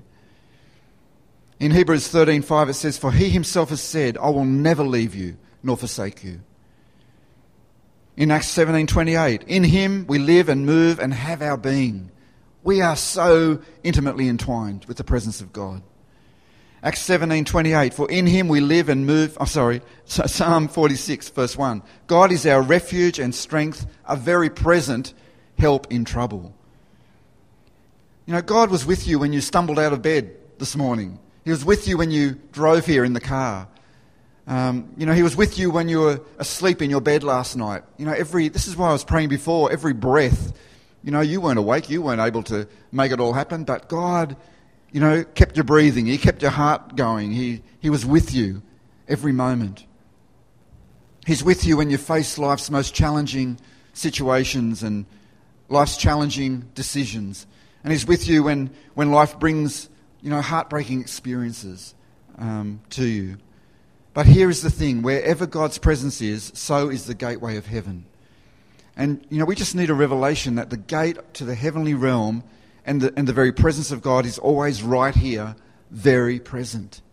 In 1.60 1.72
Hebrews 1.72 2.08
13:5 2.08 2.70
it 2.70 2.76
says 2.76 2.98
for 2.98 3.12
he 3.12 3.28
himself 3.30 3.70
has 3.70 3.82
said 3.82 4.18
I 4.18 4.30
will 4.30 4.46
never 4.46 4.82
leave 4.82 5.14
you 5.14 5.36
nor 5.62 5.76
forsake 5.76 6.24
you. 6.24 6.40
In 8.16 8.32
Acts 8.32 8.48
17:28 8.48 9.44
in 9.44 9.66
him 9.66 10.06
we 10.08 10.20
live 10.20 10.48
and 10.48 10.66
move 10.66 11.00
and 11.00 11.14
have 11.14 11.42
our 11.42 11.58
being. 11.58 12.12
We 12.64 12.80
are 12.80 12.96
so 12.96 13.60
intimately 13.84 14.30
entwined 14.30 14.86
with 14.86 14.96
the 14.96 15.04
presence 15.04 15.42
of 15.42 15.52
God. 15.52 15.82
Acts 16.82 17.02
17:28 17.08 17.94
For 17.94 18.10
in 18.10 18.26
him 18.26 18.48
we 18.48 18.62
live 18.62 18.90
and 18.90 19.06
move. 19.06 19.36
I'm 19.38 19.44
oh, 19.44 19.46
sorry. 19.46 19.82
Psalm 20.06 20.68
46 20.68 21.30
verse 21.30 21.58
1. 21.58 21.84
God 22.08 22.32
is 22.32 22.46
our 22.46 22.62
refuge 22.62 23.20
and 23.20 23.36
strength, 23.36 23.86
a 24.08 24.16
very 24.16 24.50
present 24.50 25.14
help 25.58 25.92
in 25.92 26.06
trouble. 26.06 26.54
You 28.26 28.34
know, 28.34 28.42
God 28.42 28.70
was 28.70 28.86
with 28.86 29.08
you 29.08 29.20
when 29.20 29.34
you 29.34 29.42
stumbled 29.42 29.80
out 29.80 29.92
of 29.92 30.02
bed 30.02 30.36
this 30.58 30.76
morning. 30.76 31.20
He 31.44 31.52
was 31.52 31.66
with 31.66 31.88
you 31.88 31.98
when 31.98 32.12
you 32.12 32.40
drove 32.52 32.86
here 32.86 33.04
in 33.04 33.14
the 33.14 33.20
car. 33.20 33.68
Um, 34.48 34.94
you 34.98 35.06
know, 35.06 35.14
He 35.14 35.24
was 35.24 35.36
with 35.36 35.58
you 35.58 35.72
when 35.72 35.90
you 35.90 36.02
were 36.02 36.22
asleep 36.38 36.82
in 36.82 36.90
your 36.90 37.02
bed 37.02 37.24
last 37.24 37.58
night. 37.58 37.84
You 37.98 38.06
know, 38.06 38.14
every, 38.14 38.48
this 38.48 38.68
is 38.68 38.78
why 38.78 38.90
I 38.90 38.94
was 38.94 39.04
praying 39.04 39.30
before, 39.30 39.72
every 39.72 39.94
breath. 39.94 40.54
You 41.04 41.12
know, 41.12 41.22
you 41.22 41.42
weren't 41.42 41.60
awake, 41.60 41.90
you 41.90 42.02
weren't 42.02 42.22
able 42.22 42.44
to 42.44 42.68
make 42.92 43.12
it 43.12 43.20
all 43.20 43.34
happen, 43.34 43.64
but 43.64 43.90
God, 43.90 44.36
you 44.92 45.00
know, 45.00 45.24
kept 45.24 45.58
you 45.58 45.64
breathing. 45.64 46.06
He 46.06 46.18
kept 46.18 46.42
your 46.42 46.52
heart 46.52 46.96
going. 46.96 47.32
He, 47.32 47.62
he 47.80 47.90
was 47.90 48.06
with 48.06 48.34
you 48.34 48.62
every 49.08 49.32
moment. 49.32 49.86
He's 51.26 51.44
with 51.44 51.66
you 51.66 51.78
when 51.78 51.90
you 51.90 51.98
face 51.98 52.38
life's 52.38 52.72
most 52.72 52.94
challenging 52.94 53.60
situations 53.94 54.82
and 54.84 55.06
life's 55.68 55.98
challenging 55.98 56.70
decisions. 56.74 57.46
And 57.84 57.92
He's 57.92 58.06
with 58.06 58.28
you 58.28 58.44
when, 58.44 58.72
when 58.96 59.12
life 59.12 59.40
brings, 59.40 59.90
you 60.22 60.30
know, 60.30 60.42
heartbreaking 60.42 61.02
experiences 61.02 61.94
um, 62.38 62.82
to 62.92 63.06
you. 63.06 63.38
But 64.14 64.26
here 64.26 64.50
is 64.50 64.62
the 64.62 64.72
thing 64.72 65.02
wherever 65.02 65.46
God's 65.46 65.78
presence 65.78 66.22
is, 66.22 66.52
so 66.56 66.90
is 66.90 67.06
the 67.06 67.14
gateway 67.14 67.58
of 67.58 67.68
heaven. 67.68 68.06
And, 68.98 69.26
you 69.30 69.40
know, 69.40 69.46
we 69.46 69.56
just 69.56 69.76
need 69.76 69.90
a 69.90 69.94
revelation 69.94 70.56
that 70.56 70.72
the 70.72 70.78
gate 70.78 71.18
to 71.36 71.46
the 71.46 71.56
heavenly 71.56 71.94
realm 71.94 72.44
and 72.90 73.02
the, 73.02 73.14
and 73.16 73.28
the 73.28 73.34
very 73.34 73.52
presence 73.52 73.92
of 73.92 74.02
God 74.02 74.26
is 74.26 74.40
always 74.40 74.82
right 74.82 75.14
here, 75.14 75.56
very 75.92 76.40
present. 76.40 77.04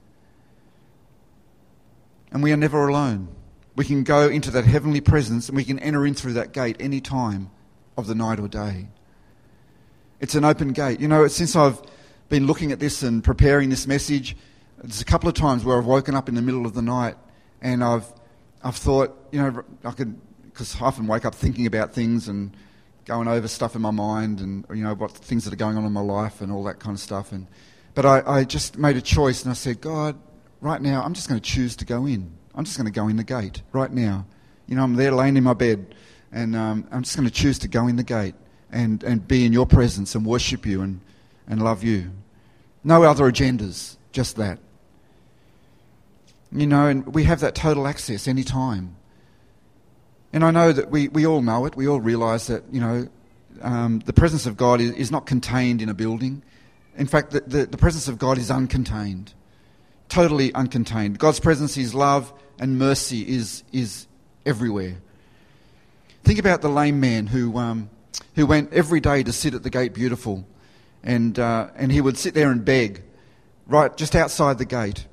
And 2.32 2.42
we 2.42 2.50
are 2.50 2.56
never 2.56 2.88
alone. 2.88 3.28
We 3.76 3.84
can 3.84 4.02
go 4.02 4.26
into 4.26 4.50
that 4.52 4.64
heavenly 4.64 5.02
presence 5.02 5.48
and 5.50 5.56
we 5.56 5.64
can 5.64 5.78
enter 5.80 6.06
in 6.06 6.14
through 6.14 6.32
that 6.32 6.52
gate 6.52 6.78
any 6.80 7.02
time 7.02 7.50
of 7.98 8.06
the 8.06 8.14
night 8.14 8.40
or 8.40 8.48
day. 8.48 8.88
It's 10.18 10.34
an 10.34 10.46
open 10.46 10.72
gate. 10.72 10.98
You 10.98 11.08
know, 11.08 11.28
since 11.28 11.54
I've 11.54 11.78
been 12.30 12.46
looking 12.46 12.72
at 12.72 12.78
this 12.78 13.02
and 13.02 13.22
preparing 13.22 13.68
this 13.68 13.86
message, 13.86 14.34
there's 14.78 15.02
a 15.02 15.04
couple 15.04 15.28
of 15.28 15.34
times 15.34 15.62
where 15.62 15.76
I've 15.76 15.84
woken 15.84 16.14
up 16.14 16.30
in 16.30 16.36
the 16.36 16.42
middle 16.42 16.64
of 16.64 16.72
the 16.72 16.80
night 16.80 17.16
and 17.60 17.84
I've, 17.84 18.10
I've 18.64 18.76
thought, 18.76 19.14
you 19.30 19.42
know, 19.42 19.62
I 19.84 19.90
could, 19.90 20.18
because 20.44 20.74
I 20.80 20.86
often 20.86 21.06
wake 21.06 21.26
up 21.26 21.34
thinking 21.34 21.66
about 21.66 21.92
things 21.92 22.28
and 22.28 22.56
going 23.06 23.28
over 23.28 23.48
stuff 23.48 23.74
in 23.76 23.82
my 23.82 23.92
mind 23.92 24.40
and, 24.40 24.66
you 24.68 24.82
know, 24.82 24.94
what 24.94 25.12
things 25.12 25.44
that 25.44 25.52
are 25.52 25.56
going 25.56 25.76
on 25.76 25.84
in 25.84 25.92
my 25.92 26.00
life 26.00 26.40
and 26.40 26.52
all 26.52 26.64
that 26.64 26.80
kind 26.80 26.94
of 26.94 27.00
stuff. 27.00 27.32
And, 27.32 27.46
but 27.94 28.04
I, 28.04 28.22
I 28.26 28.44
just 28.44 28.76
made 28.76 28.96
a 28.96 29.00
choice 29.00 29.42
and 29.42 29.50
I 29.50 29.54
said, 29.54 29.80
God, 29.80 30.16
right 30.60 30.82
now, 30.82 31.02
I'm 31.02 31.14
just 31.14 31.28
going 31.28 31.40
to 31.40 31.50
choose 31.50 31.76
to 31.76 31.84
go 31.84 32.04
in. 32.06 32.32
I'm 32.54 32.64
just 32.64 32.76
going 32.76 32.86
to 32.86 32.92
go 32.92 33.08
in 33.08 33.16
the 33.16 33.24
gate 33.24 33.62
right 33.72 33.90
now. 33.90 34.26
You 34.66 34.74
know, 34.74 34.82
I'm 34.82 34.94
there 34.94 35.12
laying 35.12 35.36
in 35.36 35.44
my 35.44 35.54
bed 35.54 35.94
and 36.32 36.56
um, 36.56 36.88
I'm 36.90 37.04
just 37.04 37.16
going 37.16 37.28
to 37.28 37.34
choose 37.34 37.60
to 37.60 37.68
go 37.68 37.86
in 37.86 37.94
the 37.94 38.02
gate 38.02 38.34
and, 38.72 39.02
and 39.04 39.26
be 39.26 39.46
in 39.46 39.52
your 39.52 39.66
presence 39.66 40.16
and 40.16 40.26
worship 40.26 40.66
you 40.66 40.82
and, 40.82 41.00
and 41.46 41.62
love 41.62 41.84
you. 41.84 42.10
No 42.82 43.04
other 43.04 43.30
agendas, 43.30 43.96
just 44.10 44.36
that. 44.36 44.58
You 46.50 46.66
know, 46.66 46.88
and 46.88 47.14
we 47.14 47.24
have 47.24 47.40
that 47.40 47.54
total 47.54 47.86
access 47.86 48.26
any 48.26 48.42
time. 48.42 48.96
And 50.32 50.44
I 50.44 50.50
know 50.50 50.72
that 50.72 50.90
we, 50.90 51.08
we 51.08 51.26
all 51.26 51.42
know 51.42 51.66
it. 51.66 51.76
We 51.76 51.88
all 51.88 52.00
realize 52.00 52.46
that, 52.48 52.64
you 52.70 52.80
know, 52.80 53.08
um, 53.62 54.00
the 54.00 54.12
presence 54.12 54.46
of 54.46 54.56
God 54.56 54.80
is, 54.80 54.92
is, 54.92 55.10
not 55.10 55.26
contained 55.26 55.80
in 55.80 55.88
a 55.88 55.94
building. 55.94 56.42
In 56.96 57.06
fact, 57.06 57.30
the, 57.30 57.40
the, 57.40 57.66
the 57.66 57.78
presence 57.78 58.08
of 58.08 58.18
God 58.18 58.38
is 58.38 58.50
uncontained, 58.50 59.32
totally 60.08 60.50
uncontained. 60.52 61.18
God's 61.18 61.40
presence 61.40 61.76
is 61.76 61.94
love 61.94 62.32
and 62.58 62.78
mercy 62.78 63.22
is, 63.26 63.64
is 63.72 64.06
everywhere. 64.44 64.96
Think 66.24 66.38
about 66.38 66.60
the 66.60 66.68
lame 66.68 67.00
man 67.00 67.26
who, 67.26 67.56
um, 67.56 67.90
who 68.34 68.46
went 68.46 68.72
every 68.72 69.00
day 69.00 69.22
to 69.22 69.32
sit 69.32 69.54
at 69.54 69.62
the 69.62 69.70
gate 69.70 69.94
beautiful. 69.94 70.46
And, 71.02 71.38
uh, 71.38 71.68
and 71.76 71.92
he 71.92 72.00
would 72.00 72.18
sit 72.18 72.34
there 72.34 72.50
and 72.50 72.64
beg 72.64 73.02
right 73.66 73.96
just 73.96 74.16
outside 74.16 74.58
the 74.58 74.64
gate. 74.64 75.06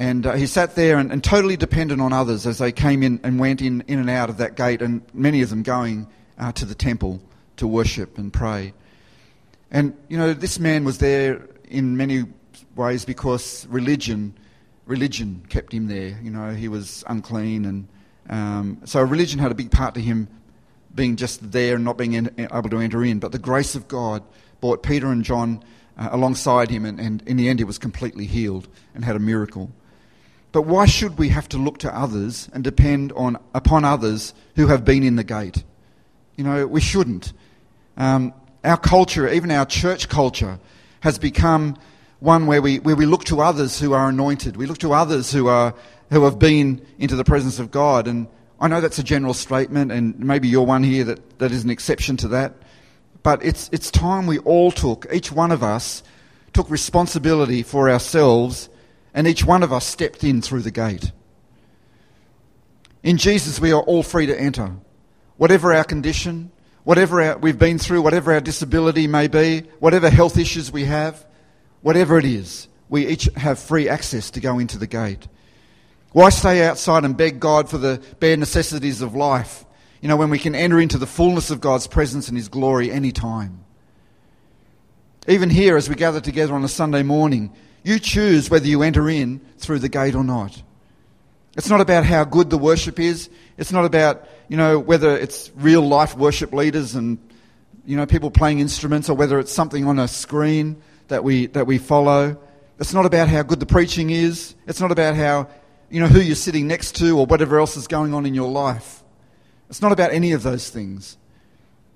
And 0.00 0.24
uh, 0.24 0.32
he 0.32 0.46
sat 0.46 0.76
there 0.76 0.96
and, 0.96 1.12
and, 1.12 1.22
totally 1.22 1.58
dependent 1.58 2.00
on 2.00 2.10
others 2.10 2.46
as 2.46 2.56
they 2.56 2.72
came 2.72 3.02
in 3.02 3.20
and 3.22 3.38
went 3.38 3.60
in, 3.60 3.82
in 3.86 3.98
and 3.98 4.08
out 4.08 4.30
of 4.30 4.38
that 4.38 4.56
gate, 4.56 4.80
and 4.80 5.02
many 5.12 5.42
of 5.42 5.50
them 5.50 5.62
going 5.62 6.08
uh, 6.38 6.52
to 6.52 6.64
the 6.64 6.74
temple 6.74 7.20
to 7.58 7.66
worship 7.66 8.16
and 8.16 8.32
pray. 8.32 8.72
And, 9.70 9.94
you 10.08 10.16
know, 10.16 10.32
this 10.32 10.58
man 10.58 10.84
was 10.84 10.96
there 10.96 11.46
in 11.68 11.98
many 11.98 12.24
ways 12.74 13.04
because 13.04 13.66
religion, 13.66 14.32
religion 14.86 15.44
kept 15.50 15.74
him 15.74 15.88
there. 15.88 16.18
You 16.22 16.30
know, 16.30 16.54
he 16.54 16.68
was 16.68 17.04
unclean. 17.06 17.66
And 17.66 17.88
um, 18.30 18.80
so 18.86 19.02
religion 19.02 19.38
had 19.38 19.52
a 19.52 19.54
big 19.54 19.70
part 19.70 19.92
to 19.96 20.00
him 20.00 20.28
being 20.94 21.16
just 21.16 21.52
there 21.52 21.74
and 21.74 21.84
not 21.84 21.98
being 21.98 22.14
in, 22.14 22.30
able 22.38 22.70
to 22.70 22.78
enter 22.78 23.04
in. 23.04 23.18
But 23.18 23.32
the 23.32 23.38
grace 23.38 23.74
of 23.74 23.86
God 23.86 24.22
brought 24.62 24.82
Peter 24.82 25.08
and 25.08 25.22
John 25.22 25.62
uh, 25.98 26.08
alongside 26.10 26.70
him, 26.70 26.86
and, 26.86 26.98
and 26.98 27.22
in 27.26 27.36
the 27.36 27.50
end, 27.50 27.58
he 27.58 27.64
was 27.64 27.76
completely 27.76 28.24
healed 28.24 28.66
and 28.94 29.04
had 29.04 29.14
a 29.14 29.18
miracle. 29.18 29.70
But 30.52 30.62
why 30.62 30.86
should 30.86 31.18
we 31.18 31.28
have 31.28 31.48
to 31.50 31.58
look 31.58 31.78
to 31.78 31.96
others 31.96 32.48
and 32.52 32.64
depend 32.64 33.12
on, 33.12 33.38
upon 33.54 33.84
others 33.84 34.34
who 34.56 34.66
have 34.66 34.84
been 34.84 35.02
in 35.02 35.16
the 35.16 35.24
gate? 35.24 35.62
You 36.36 36.44
know, 36.44 36.66
we 36.66 36.80
shouldn't. 36.80 37.32
Um, 37.96 38.34
our 38.64 38.76
culture, 38.76 39.28
even 39.28 39.50
our 39.50 39.64
church 39.64 40.08
culture, 40.08 40.58
has 41.00 41.18
become 41.18 41.76
one 42.18 42.46
where 42.46 42.60
we, 42.60 42.78
where 42.80 42.96
we 42.96 43.06
look 43.06 43.24
to 43.24 43.40
others 43.40 43.78
who 43.80 43.92
are 43.92 44.08
anointed. 44.08 44.56
We 44.56 44.66
look 44.66 44.78
to 44.78 44.92
others 44.92 45.32
who, 45.32 45.48
are, 45.48 45.74
who 46.10 46.24
have 46.24 46.38
been 46.38 46.84
into 46.98 47.16
the 47.16 47.24
presence 47.24 47.58
of 47.58 47.70
God. 47.70 48.08
And 48.08 48.26
I 48.60 48.68
know 48.68 48.80
that's 48.80 48.98
a 48.98 49.04
general 49.04 49.34
statement, 49.34 49.92
and 49.92 50.18
maybe 50.18 50.48
you're 50.48 50.66
one 50.66 50.82
here 50.82 51.04
that, 51.04 51.38
that 51.38 51.52
is 51.52 51.64
an 51.64 51.70
exception 51.70 52.16
to 52.18 52.28
that. 52.28 52.54
But 53.22 53.44
it's, 53.44 53.70
it's 53.72 53.90
time 53.90 54.26
we 54.26 54.38
all 54.40 54.70
took, 54.70 55.06
each 55.12 55.30
one 55.30 55.52
of 55.52 55.62
us 55.62 56.02
took 56.52 56.68
responsibility 56.68 57.62
for 57.62 57.88
ourselves 57.88 58.68
and 59.14 59.26
each 59.26 59.44
one 59.44 59.62
of 59.62 59.72
us 59.72 59.86
stepped 59.86 60.24
in 60.24 60.42
through 60.42 60.62
the 60.62 60.70
gate. 60.70 61.12
In 63.02 63.16
Jesus, 63.16 63.60
we 63.60 63.72
are 63.72 63.82
all 63.82 64.02
free 64.02 64.26
to 64.26 64.38
enter. 64.38 64.76
Whatever 65.36 65.72
our 65.72 65.84
condition, 65.84 66.50
whatever 66.84 67.22
our, 67.22 67.38
we've 67.38 67.58
been 67.58 67.78
through, 67.78 68.02
whatever 68.02 68.32
our 68.32 68.40
disability 68.40 69.06
may 69.06 69.26
be, 69.26 69.60
whatever 69.78 70.10
health 70.10 70.36
issues 70.36 70.70
we 70.70 70.84
have, 70.84 71.26
whatever 71.80 72.18
it 72.18 72.24
is, 72.24 72.68
we 72.88 73.06
each 73.06 73.28
have 73.36 73.58
free 73.58 73.88
access 73.88 74.30
to 74.32 74.40
go 74.40 74.58
into 74.58 74.76
the 74.76 74.86
gate. 74.86 75.26
Why 76.12 76.28
stay 76.30 76.64
outside 76.64 77.04
and 77.04 77.16
beg 77.16 77.40
God 77.40 77.70
for 77.70 77.78
the 77.78 78.02
bare 78.18 78.36
necessities 78.36 79.00
of 79.00 79.14
life? 79.14 79.64
You 80.00 80.08
know, 80.08 80.16
when 80.16 80.30
we 80.30 80.38
can 80.38 80.54
enter 80.54 80.80
into 80.80 80.98
the 80.98 81.06
fullness 81.06 81.50
of 81.50 81.60
God's 81.60 81.86
presence 81.86 82.28
and 82.28 82.36
His 82.36 82.48
glory 82.48 82.90
any 82.90 83.12
time. 83.12 83.64
Even 85.28 85.50
here, 85.50 85.76
as 85.76 85.88
we 85.88 85.94
gather 85.94 86.20
together 86.20 86.54
on 86.54 86.64
a 86.64 86.68
Sunday 86.68 87.02
morning, 87.02 87.52
you 87.82 87.98
choose 87.98 88.50
whether 88.50 88.66
you 88.66 88.82
enter 88.82 89.08
in 89.08 89.40
through 89.58 89.78
the 89.78 89.88
gate 89.88 90.14
or 90.14 90.24
not. 90.24 90.62
It's 91.56 91.68
not 91.68 91.80
about 91.80 92.04
how 92.04 92.24
good 92.24 92.50
the 92.50 92.58
worship 92.58 93.00
is. 93.00 93.28
It's 93.58 93.72
not 93.72 93.84
about, 93.84 94.26
you 94.48 94.56
know, 94.56 94.78
whether 94.78 95.16
it's 95.16 95.50
real 95.56 95.82
life 95.82 96.16
worship 96.16 96.52
leaders 96.52 96.94
and, 96.94 97.18
you 97.84 97.96
know, 97.96 98.06
people 98.06 98.30
playing 98.30 98.60
instruments 98.60 99.08
or 99.08 99.14
whether 99.14 99.38
it's 99.38 99.52
something 99.52 99.86
on 99.86 99.98
a 99.98 100.06
screen 100.06 100.80
that 101.08 101.24
we, 101.24 101.46
that 101.46 101.66
we 101.66 101.78
follow. 101.78 102.38
It's 102.78 102.94
not 102.94 103.04
about 103.04 103.28
how 103.28 103.42
good 103.42 103.60
the 103.60 103.66
preaching 103.66 104.10
is. 104.10 104.54
It's 104.66 104.80
not 104.80 104.92
about 104.92 105.16
how, 105.16 105.48
you 105.90 106.00
know, 106.00 106.06
who 106.06 106.20
you're 106.20 106.36
sitting 106.36 106.66
next 106.66 106.96
to 106.96 107.18
or 107.18 107.26
whatever 107.26 107.58
else 107.58 107.76
is 107.76 107.88
going 107.88 108.14
on 108.14 108.26
in 108.26 108.34
your 108.34 108.50
life. 108.50 109.02
It's 109.68 109.82
not 109.82 109.92
about 109.92 110.12
any 110.12 110.32
of 110.32 110.42
those 110.42 110.70
things. 110.70 111.16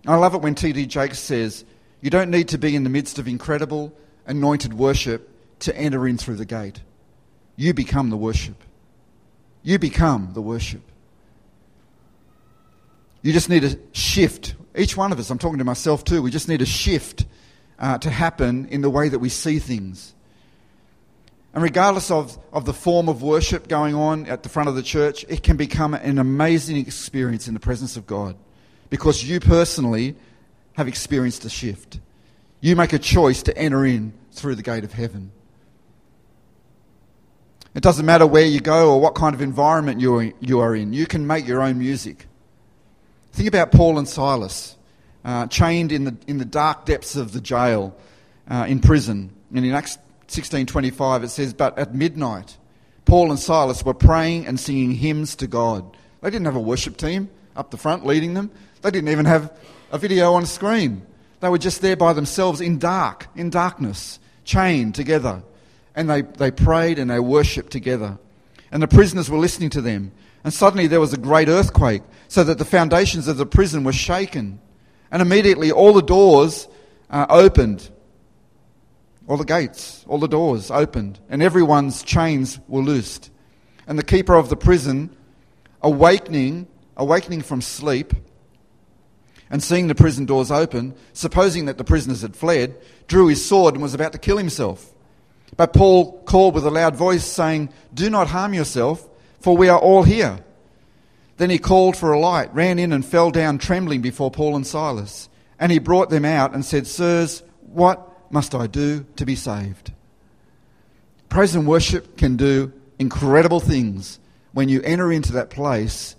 I 0.06 0.16
love 0.16 0.34
it 0.34 0.42
when 0.42 0.54
T.D. 0.54 0.86
Jakes 0.86 1.18
says, 1.18 1.64
you 2.00 2.10
don't 2.10 2.30
need 2.30 2.48
to 2.48 2.58
be 2.58 2.76
in 2.76 2.84
the 2.84 2.90
midst 2.90 3.18
of 3.18 3.26
incredible, 3.26 3.92
anointed 4.26 4.74
worship 4.74 5.30
to 5.64 5.76
enter 5.76 6.06
in 6.06 6.18
through 6.18 6.36
the 6.36 6.44
gate. 6.44 6.80
You 7.56 7.74
become 7.74 8.10
the 8.10 8.16
worship. 8.16 8.56
You 9.62 9.78
become 9.78 10.30
the 10.34 10.42
worship. 10.42 10.82
You 13.22 13.32
just 13.32 13.48
need 13.48 13.64
a 13.64 13.78
shift. 13.92 14.54
Each 14.76 14.96
one 14.96 15.12
of 15.12 15.18
us, 15.18 15.30
I'm 15.30 15.38
talking 15.38 15.58
to 15.58 15.64
myself 15.64 16.04
too, 16.04 16.20
we 16.20 16.30
just 16.30 16.48
need 16.48 16.60
a 16.60 16.66
shift 16.66 17.24
uh, 17.78 17.98
to 17.98 18.10
happen 18.10 18.66
in 18.68 18.82
the 18.82 18.90
way 18.90 19.08
that 19.08 19.18
we 19.18 19.28
see 19.28 19.58
things. 19.58 20.14
And 21.54 21.62
regardless 21.62 22.10
of, 22.10 22.36
of 22.52 22.64
the 22.64 22.74
form 22.74 23.08
of 23.08 23.22
worship 23.22 23.68
going 23.68 23.94
on 23.94 24.26
at 24.26 24.42
the 24.42 24.48
front 24.48 24.68
of 24.68 24.74
the 24.74 24.82
church, 24.82 25.24
it 25.28 25.42
can 25.42 25.56
become 25.56 25.94
an 25.94 26.18
amazing 26.18 26.76
experience 26.76 27.48
in 27.48 27.54
the 27.54 27.60
presence 27.60 27.96
of 27.96 28.06
God 28.06 28.36
because 28.90 29.24
you 29.24 29.40
personally 29.40 30.16
have 30.74 30.88
experienced 30.88 31.44
a 31.44 31.48
shift. 31.48 32.00
You 32.60 32.76
make 32.76 32.92
a 32.92 32.98
choice 32.98 33.42
to 33.44 33.56
enter 33.56 33.86
in 33.86 34.12
through 34.32 34.56
the 34.56 34.62
gate 34.62 34.84
of 34.84 34.92
heaven. 34.92 35.30
It 37.74 37.82
doesn't 37.82 38.06
matter 38.06 38.26
where 38.26 38.46
you 38.46 38.60
go 38.60 38.92
or 38.92 39.00
what 39.00 39.14
kind 39.14 39.34
of 39.34 39.42
environment 39.42 40.00
you 40.00 40.60
are 40.60 40.76
in. 40.76 40.92
You 40.92 41.06
can 41.06 41.26
make 41.26 41.46
your 41.46 41.60
own 41.60 41.78
music. 41.78 42.26
Think 43.32 43.48
about 43.48 43.72
Paul 43.72 43.98
and 43.98 44.08
Silas, 44.08 44.76
uh, 45.24 45.48
chained 45.48 45.90
in 45.90 46.04
the, 46.04 46.16
in 46.28 46.38
the 46.38 46.44
dark 46.44 46.84
depths 46.84 47.16
of 47.16 47.32
the 47.32 47.40
jail 47.40 47.96
uh, 48.48 48.66
in 48.68 48.78
prison. 48.78 49.34
And 49.52 49.64
in 49.64 49.72
Acts 49.72 49.98
16:25 50.28 51.24
it 51.24 51.30
says, 51.30 51.52
"But 51.52 51.76
at 51.78 51.94
midnight, 51.94 52.56
Paul 53.06 53.30
and 53.30 53.38
Silas 53.38 53.84
were 53.84 53.94
praying 53.94 54.46
and 54.46 54.58
singing 54.58 54.92
hymns 54.92 55.34
to 55.36 55.48
God." 55.48 55.84
They 56.20 56.30
didn't 56.30 56.46
have 56.46 56.56
a 56.56 56.60
worship 56.60 56.96
team 56.96 57.28
up 57.56 57.70
the 57.70 57.76
front 57.76 58.06
leading 58.06 58.34
them. 58.34 58.50
They 58.82 58.90
didn't 58.90 59.10
even 59.10 59.26
have 59.26 59.52
a 59.90 59.98
video 59.98 60.32
on 60.34 60.46
screen. 60.46 61.02
They 61.40 61.48
were 61.48 61.58
just 61.58 61.82
there 61.82 61.96
by 61.96 62.12
themselves 62.12 62.60
in 62.60 62.78
dark, 62.78 63.26
in 63.34 63.50
darkness, 63.50 64.18
chained 64.44 64.94
together. 64.94 65.42
And 65.96 66.10
they, 66.10 66.22
they 66.22 66.50
prayed 66.50 66.98
and 66.98 67.10
they 67.10 67.20
worshipped 67.20 67.70
together. 67.70 68.18
And 68.72 68.82
the 68.82 68.88
prisoners 68.88 69.30
were 69.30 69.38
listening 69.38 69.70
to 69.70 69.80
them. 69.80 70.12
And 70.42 70.52
suddenly 70.52 70.86
there 70.86 71.00
was 71.00 71.12
a 71.12 71.18
great 71.18 71.48
earthquake, 71.48 72.02
so 72.28 72.44
that 72.44 72.58
the 72.58 72.64
foundations 72.64 73.28
of 73.28 73.38
the 73.38 73.46
prison 73.46 73.84
were 73.84 73.92
shaken. 73.92 74.60
And 75.10 75.22
immediately 75.22 75.70
all 75.70 75.92
the 75.92 76.02
doors 76.02 76.68
uh, 77.08 77.26
opened, 77.30 77.88
all 79.26 79.36
the 79.36 79.44
gates, 79.44 80.04
all 80.06 80.18
the 80.18 80.28
doors 80.28 80.70
opened, 80.70 81.18
and 81.30 81.42
everyone's 81.42 82.02
chains 82.02 82.58
were 82.68 82.82
loosed. 82.82 83.30
And 83.86 83.98
the 83.98 84.02
keeper 84.02 84.34
of 84.34 84.48
the 84.48 84.56
prison, 84.56 85.16
awakening, 85.80 86.66
awakening 86.96 87.42
from 87.42 87.62
sleep, 87.62 88.12
and 89.50 89.62
seeing 89.62 89.86
the 89.86 89.94
prison 89.94 90.26
doors 90.26 90.50
open, 90.50 90.94
supposing 91.12 91.66
that 91.66 91.78
the 91.78 91.84
prisoners 91.84 92.22
had 92.22 92.34
fled, 92.34 92.76
drew 93.06 93.28
his 93.28 93.46
sword 93.46 93.74
and 93.74 93.82
was 93.82 93.94
about 93.94 94.12
to 94.12 94.18
kill 94.18 94.36
himself. 94.36 94.93
But 95.56 95.72
Paul 95.72 96.20
called 96.22 96.54
with 96.54 96.66
a 96.66 96.70
loud 96.70 96.96
voice, 96.96 97.24
saying, 97.24 97.70
Do 97.92 98.10
not 98.10 98.28
harm 98.28 98.54
yourself, 98.54 99.08
for 99.40 99.56
we 99.56 99.68
are 99.68 99.78
all 99.78 100.02
here. 100.02 100.40
Then 101.36 101.50
he 101.50 101.58
called 101.58 101.96
for 101.96 102.12
a 102.12 102.18
light, 102.18 102.54
ran 102.54 102.78
in, 102.78 102.92
and 102.92 103.04
fell 103.04 103.30
down 103.30 103.58
trembling 103.58 104.00
before 104.00 104.30
Paul 104.30 104.56
and 104.56 104.66
Silas. 104.66 105.28
And 105.58 105.70
he 105.70 105.78
brought 105.78 106.10
them 106.10 106.24
out 106.24 106.54
and 106.54 106.64
said, 106.64 106.86
Sirs, 106.86 107.42
what 107.60 108.32
must 108.32 108.54
I 108.54 108.66
do 108.66 109.06
to 109.16 109.24
be 109.24 109.36
saved? 109.36 109.92
Praise 111.28 111.54
and 111.54 111.66
worship 111.66 112.16
can 112.16 112.36
do 112.36 112.72
incredible 112.98 113.60
things 113.60 114.18
when 114.52 114.68
you 114.68 114.80
enter 114.82 115.10
into 115.10 115.32
that 115.32 115.50
place 115.50 116.14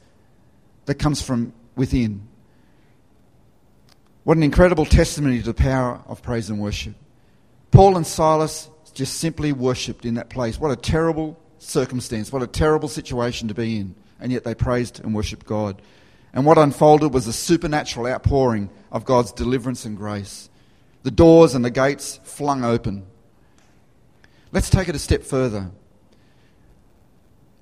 that 0.86 0.96
comes 0.96 1.22
from 1.22 1.54
within. 1.76 2.28
What 4.24 4.38
an 4.38 4.44
incredible 4.44 4.86
testimony 4.86 5.40
to 5.40 5.46
the 5.46 5.54
power 5.54 6.02
of 6.08 6.22
praise 6.22 6.50
and 6.50 6.60
worship. 6.60 6.96
Paul 7.72 7.96
and 7.96 8.06
Silas 8.06 8.70
just 8.96 9.18
simply 9.20 9.52
worshipped 9.52 10.06
in 10.06 10.16
that 10.16 10.30
place. 10.30 10.60
What 10.60 10.72
a 10.72 10.76
terrible 10.76 11.40
circumstance, 11.60 12.32
what 12.32 12.42
a 12.42 12.48
terrible 12.48 12.88
situation 12.88 13.48
to 13.50 13.54
be 13.54 13.78
in. 13.78 13.96
And 14.20 14.32
yet 14.32 14.44
they 14.44 14.56
praised 14.56 15.04
and 15.04 15.14
worshipped 15.14 15.46
God. 15.46 15.82
And 16.34 16.46
what 16.46 16.58
unfolded 16.58 17.14
was 17.14 17.28
a 17.28 17.34
supernatural 17.34 18.08
outpouring 18.08 18.70
of 18.92 19.06
God's 19.06 19.32
deliverance 19.32 19.86
and 19.86 19.96
grace. 19.96 20.50
The 21.04 21.12
doors 21.12 21.54
and 21.54 21.64
the 21.64 21.70
gates 21.70 22.20
flung 22.24 22.64
open. 22.64 23.06
Let's 24.52 24.70
take 24.70 24.90
it 24.90 24.96
a 24.96 25.00
step 25.00 25.24
further. 25.24 25.70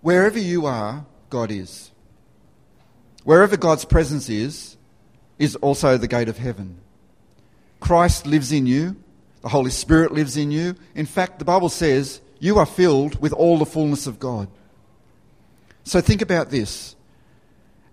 Wherever 0.02 0.40
you 0.40 0.66
are, 0.66 1.06
God 1.30 1.52
is. 1.52 1.92
Wherever 3.24 3.58
God's 3.58 3.86
presence 3.86 4.30
is, 4.30 4.78
is 5.40 5.56
also 5.58 5.98
the 5.98 6.08
gate 6.08 6.30
of 6.30 6.38
heaven. 6.38 6.78
Christ 7.80 8.28
lives 8.28 8.52
in 8.52 8.66
you, 8.66 8.96
the 9.44 9.50
Holy 9.50 9.70
Spirit 9.70 10.12
lives 10.12 10.36
in 10.36 10.50
you. 10.50 10.76
In 10.96 11.06
fact, 11.06 11.38
the 11.38 11.46
Bible 11.46 11.70
says 11.70 12.22
you 12.40 12.58
are 12.58 12.66
filled 12.66 13.22
with 13.22 13.34
all 13.34 13.60
the 13.60 13.66
fullness 13.66 14.08
of 14.08 14.18
God. 14.18 14.48
So 15.84 16.02
think 16.02 16.22
about 16.22 16.50
this. 16.50 16.96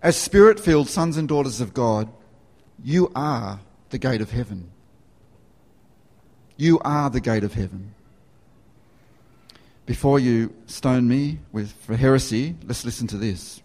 As 0.03 0.17
spirit 0.17 0.59
filled 0.59 0.89
sons 0.89 1.19
and 1.19 1.29
daughters 1.29 1.61
of 1.61 1.75
God, 1.75 2.09
you 2.83 3.13
are 3.15 3.61
the 3.91 3.99
gate 3.99 4.23
of 4.23 4.31
heaven. 4.31 4.71
You 6.57 6.79
are 6.81 7.11
the 7.11 7.21
gate 7.21 7.45
of 7.45 7.53
heaven. 7.53 7.95
Before 9.85 10.19
you 10.19 10.55
stone 10.67 11.09
me 11.09 11.41
with, 11.53 11.73
for 11.73 11.97
heresy, 11.97 12.55
let's 12.65 12.85
listen 12.85 13.09
to 13.09 13.17
this. 13.17 13.61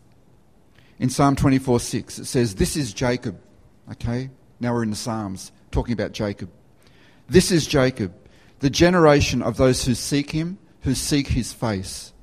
In 0.97 1.09
Psalm 1.09 1.35
24 1.35 1.79
6, 1.79 2.19
it 2.19 2.25
says, 2.25 2.55
This 2.55 2.75
is 2.75 2.93
Jacob, 2.93 3.39
Okay? 3.91 4.31
Now 4.59 4.74
we're 4.74 4.83
in 4.83 4.89
the 4.89 4.95
Psalms, 4.95 5.51
talking 5.71 5.93
about 5.93 6.13
Jacob. 6.13 6.50
This 7.27 7.51
is 7.51 7.66
Jacob, 7.66 8.14
the 8.59 8.70
generation 8.70 9.42
of 9.42 9.57
those 9.57 9.85
who 9.85 9.96
seek 9.96 10.31
him, 10.31 10.57
who 10.81 10.94
seek 10.94 11.27
his 11.27 11.51
face. 11.53 12.14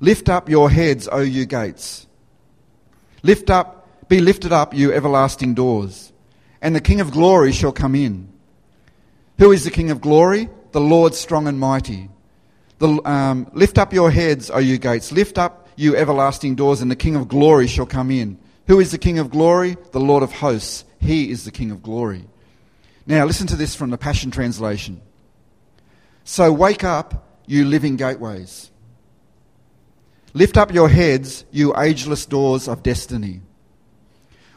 Lift 0.00 0.28
up 0.28 0.48
your 0.48 0.70
heads, 0.70 1.08
O 1.10 1.20
you 1.20 1.46
gates. 1.46 2.06
Lift 3.22 3.50
up, 3.50 4.08
be 4.08 4.20
lifted 4.20 4.52
up, 4.52 4.74
you 4.74 4.92
everlasting 4.92 5.54
doors, 5.54 6.12
and 6.62 6.74
the 6.74 6.80
King 6.80 7.00
of 7.00 7.10
glory 7.10 7.52
shall 7.52 7.72
come 7.72 7.94
in. 7.94 8.28
Who 9.38 9.52
is 9.52 9.64
the 9.64 9.70
King 9.70 9.90
of 9.90 10.00
glory? 10.00 10.48
The 10.72 10.80
Lord 10.80 11.14
strong 11.14 11.48
and 11.48 11.58
mighty. 11.58 12.08
The, 12.78 13.00
um, 13.08 13.50
lift 13.52 13.78
up 13.78 13.92
your 13.92 14.10
heads, 14.10 14.50
O 14.50 14.58
you 14.58 14.78
gates. 14.78 15.10
Lift 15.10 15.38
up, 15.38 15.68
you 15.76 15.96
everlasting 15.96 16.54
doors, 16.54 16.80
and 16.80 16.90
the 16.90 16.96
King 16.96 17.16
of 17.16 17.28
glory 17.28 17.66
shall 17.66 17.86
come 17.86 18.10
in. 18.10 18.38
Who 18.66 18.80
is 18.80 18.92
the 18.92 18.98
King 18.98 19.18
of 19.18 19.30
glory? 19.30 19.76
The 19.92 20.00
Lord 20.00 20.22
of 20.22 20.32
hosts. 20.32 20.84
He 21.00 21.30
is 21.30 21.44
the 21.44 21.50
King 21.50 21.70
of 21.70 21.82
glory. 21.82 22.26
Now, 23.06 23.24
listen 23.24 23.46
to 23.48 23.56
this 23.56 23.76
from 23.76 23.90
the 23.90 23.98
Passion 23.98 24.32
Translation. 24.32 25.00
So 26.24 26.52
wake 26.52 26.82
up, 26.82 27.40
you 27.46 27.64
living 27.64 27.94
gateways. 27.94 28.70
Lift 30.34 30.56
up 30.56 30.74
your 30.74 30.88
heads, 30.88 31.44
you 31.52 31.72
ageless 31.78 32.26
doors 32.26 32.66
of 32.66 32.82
destiny. 32.82 33.42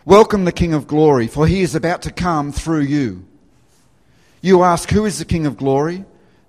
Welcome 0.03 0.45
the 0.45 0.51
King 0.51 0.73
of 0.73 0.88
glory, 0.88 1.27
for 1.27 1.45
he 1.45 1.62
is 1.62 1.75
about 1.75 2.01
to 2.01 2.12
come 2.12 2.51
through 2.51 2.81
you. 2.81 3.27
You 4.41 4.63
ask, 4.63 4.89
Who 4.89 5.05
is 5.05 5.19
the 5.19 5.25
King 5.25 5.45
of 5.45 5.55
glory? 5.55 6.03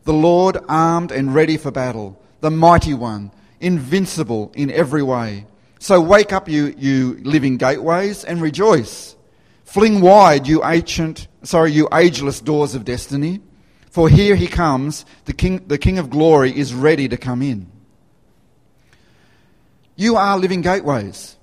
The 0.05 0.15
Lord 0.15 0.57
armed 0.69 1.13
and 1.13 1.35
ready 1.35 1.59
for 1.59 1.71
battle, 1.71 2.19
the 2.41 2.51
mighty 2.51 2.95
one, 2.95 3.31
invincible 3.61 4.53
in 4.55 4.71
every 4.71 5.03
way. 5.03 5.45
So 5.79 6.01
wake 6.01 6.33
up, 6.33 6.49
you, 6.49 6.75
you 6.79 7.21
living 7.23 7.59
gateways, 7.59 8.25
and 8.25 8.41
rejoice. 8.41 9.17
Fling 9.65 10.01
wide, 10.01 10.47
you 10.49 10.65
ancient, 10.65 11.29
sorry, 11.43 11.73
you 11.73 11.89
ageless 11.93 12.41
doors 12.41 12.75
of 12.75 12.85
destiny, 12.85 13.41
for 13.91 14.09
here 14.09 14.37
he 14.37 14.47
comes, 14.47 15.05
the 15.25 15.33
King, 15.33 15.67
the 15.67 15.79
King 15.79 15.99
of 15.99 16.11
glory 16.11 16.57
is 16.57 16.73
ready 16.73 17.09
to 17.09 17.17
come 17.17 17.43
in. 17.43 17.71
You 19.97 20.17
are 20.17 20.39
living 20.39 20.61
gateways. 20.63 21.37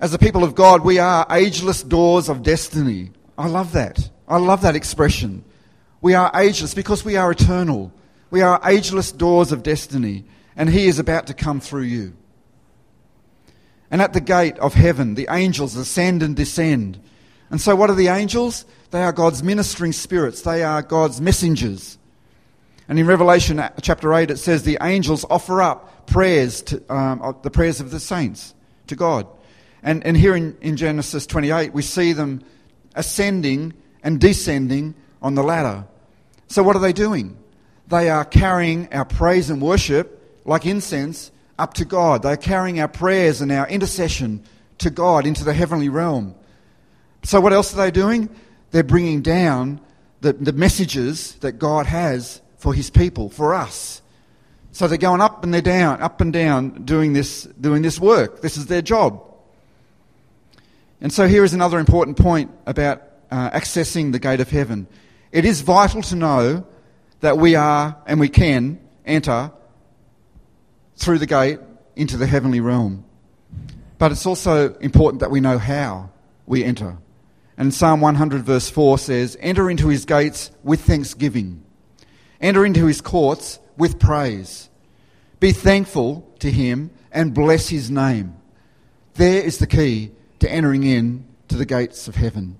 As 0.00 0.12
the 0.12 0.18
people 0.18 0.44
of 0.44 0.54
God, 0.54 0.84
we 0.84 0.98
are 0.98 1.26
ageless 1.30 1.82
doors 1.82 2.28
of 2.28 2.42
destiny. 2.42 3.10
I 3.36 3.48
love 3.48 3.72
that. 3.72 4.10
I 4.28 4.38
love 4.38 4.62
that 4.62 4.76
expression. 4.76 5.44
We 6.00 6.14
are 6.14 6.30
ageless 6.34 6.74
because 6.74 7.04
we 7.04 7.16
are 7.16 7.30
eternal. 7.30 7.92
We 8.30 8.42
are 8.42 8.60
ageless 8.64 9.12
doors 9.12 9.52
of 9.52 9.62
destiny, 9.62 10.24
and 10.56 10.68
He 10.68 10.86
is 10.86 10.98
about 10.98 11.26
to 11.28 11.34
come 11.34 11.60
through 11.60 11.82
you. 11.82 12.14
And 13.90 14.02
at 14.02 14.12
the 14.12 14.20
gate 14.20 14.58
of 14.58 14.74
heaven, 14.74 15.14
the 15.14 15.28
angels 15.30 15.76
ascend 15.76 16.22
and 16.22 16.34
descend. 16.34 17.00
And 17.50 17.60
so, 17.60 17.76
what 17.76 17.90
are 17.90 17.94
the 17.94 18.08
angels? 18.08 18.64
They 18.90 19.02
are 19.02 19.12
God's 19.12 19.42
ministering 19.42 19.92
spirits, 19.92 20.42
they 20.42 20.62
are 20.62 20.82
God's 20.82 21.20
messengers. 21.20 21.98
And 22.88 22.98
in 22.98 23.06
Revelation 23.06 23.58
uh, 23.58 23.70
chapter 23.80 24.12
8, 24.12 24.30
it 24.30 24.36
says 24.36 24.62
the 24.62 24.78
angels 24.82 25.24
offer 25.30 25.62
up 25.62 26.06
prayers, 26.06 26.62
to, 26.62 26.94
um, 26.94 27.36
the 27.42 27.50
prayers 27.50 27.80
of 27.80 27.90
the 27.90 28.00
saints 28.00 28.54
to 28.88 28.96
God. 28.96 29.26
And, 29.82 30.04
and 30.06 30.16
here 30.16 30.36
in, 30.36 30.56
in 30.60 30.76
Genesis 30.76 31.26
28, 31.26 31.72
we 31.72 31.82
see 31.82 32.12
them 32.12 32.42
ascending 32.94 33.72
and 34.02 34.20
descending 34.20 34.94
on 35.22 35.34
the 35.34 35.42
ladder. 35.42 35.86
So, 36.48 36.62
what 36.62 36.76
are 36.76 36.80
they 36.80 36.92
doing? 36.92 37.36
They 37.88 38.10
are 38.10 38.24
carrying 38.24 38.92
our 38.92 39.04
praise 39.04 39.50
and 39.50 39.60
worship 39.60 40.40
like 40.44 40.66
incense 40.66 41.30
up 41.58 41.74
to 41.74 41.84
God. 41.84 42.22
They're 42.22 42.36
carrying 42.36 42.80
our 42.80 42.88
prayers 42.88 43.40
and 43.40 43.50
our 43.52 43.66
intercession 43.68 44.44
to 44.78 44.90
God 44.90 45.26
into 45.26 45.44
the 45.44 45.54
heavenly 45.54 45.88
realm. 45.88 46.34
So, 47.24 47.40
what 47.40 47.52
else 47.52 47.74
are 47.74 47.76
they 47.76 47.90
doing? 47.90 48.28
They're 48.70 48.82
bringing 48.82 49.22
down 49.22 49.80
the, 50.20 50.32
the 50.32 50.52
messages 50.52 51.34
that 51.36 51.52
God 51.52 51.86
has 51.86 52.40
for 52.58 52.72
his 52.72 52.90
people, 52.90 53.28
for 53.28 53.54
us. 53.54 54.02
So 54.72 54.88
they're 54.88 54.98
going 54.98 55.20
up 55.20 55.44
and 55.44 55.54
they're 55.54 55.62
down, 55.62 56.02
up 56.02 56.20
and 56.20 56.32
down, 56.32 56.84
doing 56.84 57.12
this, 57.12 57.44
doing 57.44 57.82
this 57.82 58.00
work. 58.00 58.40
This 58.40 58.56
is 58.56 58.66
their 58.66 58.82
job. 58.82 59.22
And 61.00 61.12
so 61.12 61.28
here 61.28 61.44
is 61.44 61.54
another 61.54 61.78
important 61.78 62.16
point 62.16 62.50
about 62.66 63.02
uh, 63.30 63.50
accessing 63.50 64.10
the 64.10 64.18
gate 64.18 64.40
of 64.40 64.50
heaven. 64.50 64.88
It 65.30 65.44
is 65.44 65.60
vital 65.60 66.02
to 66.02 66.16
know 66.16 66.66
that 67.20 67.38
we 67.38 67.54
are 67.54 67.96
and 68.06 68.18
we 68.18 68.28
can 68.28 68.80
enter 69.06 69.52
through 70.96 71.18
the 71.18 71.26
gate 71.26 71.60
into 71.94 72.16
the 72.16 72.26
heavenly 72.26 72.60
realm. 72.60 73.04
But 73.98 74.10
it's 74.10 74.26
also 74.26 74.74
important 74.78 75.20
that 75.20 75.30
we 75.30 75.40
know 75.40 75.58
how 75.58 76.10
we 76.46 76.64
enter. 76.64 76.96
And 77.56 77.72
Psalm 77.72 78.00
100, 78.00 78.42
verse 78.42 78.68
4 78.68 78.98
says, 78.98 79.36
Enter 79.40 79.70
into 79.70 79.88
his 79.88 80.04
gates 80.04 80.50
with 80.62 80.80
thanksgiving, 80.80 81.62
enter 82.40 82.66
into 82.66 82.86
his 82.86 83.00
courts 83.00 83.58
with 83.76 83.98
praise. 83.98 84.68
Be 85.40 85.52
thankful 85.52 86.28
to 86.40 86.50
him 86.50 86.90
and 87.12 87.34
bless 87.34 87.68
his 87.68 87.90
name. 87.90 88.36
There 89.14 89.42
is 89.42 89.58
the 89.58 89.66
key 89.66 90.12
to 90.40 90.50
entering 90.50 90.82
in 90.82 91.26
to 91.48 91.56
the 91.56 91.66
gates 91.66 92.08
of 92.08 92.16
heaven. 92.16 92.58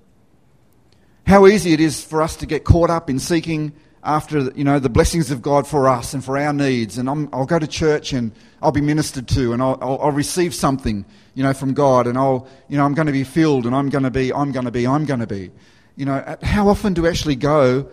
How 1.26 1.46
easy 1.46 1.72
it 1.72 1.80
is 1.80 2.04
for 2.04 2.22
us 2.22 2.36
to 2.36 2.46
get 2.46 2.64
caught 2.64 2.90
up 2.90 3.08
in 3.08 3.18
seeking 3.18 3.72
after 4.04 4.52
you 4.54 4.64
know 4.64 4.78
the 4.78 4.88
blessings 4.88 5.30
of 5.30 5.42
God 5.42 5.66
for 5.66 5.88
us 5.88 6.14
and 6.14 6.24
for 6.24 6.36
our 6.38 6.52
needs, 6.52 6.98
and 6.98 7.08
i 7.08 7.12
will 7.12 7.46
go 7.46 7.58
to 7.58 7.66
church 7.66 8.12
and 8.12 8.32
I'll 8.62 8.72
be 8.72 8.80
ministered 8.80 9.28
to, 9.28 9.52
and 9.52 9.62
I'll, 9.62 9.78
I'll, 9.80 9.98
I'll, 10.00 10.12
receive 10.12 10.54
something, 10.54 11.04
you 11.34 11.42
know, 11.42 11.52
from 11.52 11.74
God, 11.74 12.06
and 12.06 12.16
I'll, 12.16 12.46
you 12.68 12.78
know, 12.78 12.84
I'm 12.84 12.94
going 12.94 13.06
to 13.06 13.12
be 13.12 13.24
filled, 13.24 13.66
and 13.66 13.74
I'm 13.74 13.90
going 13.90 14.04
to 14.04 14.10
be, 14.10 14.32
I'm 14.32 14.52
going 14.52 14.64
to 14.64 14.70
be, 14.70 14.86
I'm 14.86 15.04
going 15.04 15.20
to 15.20 15.26
be. 15.26 15.50
You 15.96 16.06
know, 16.06 16.36
how 16.42 16.68
often 16.68 16.94
do 16.94 17.02
we 17.02 17.08
actually 17.08 17.36
go 17.36 17.90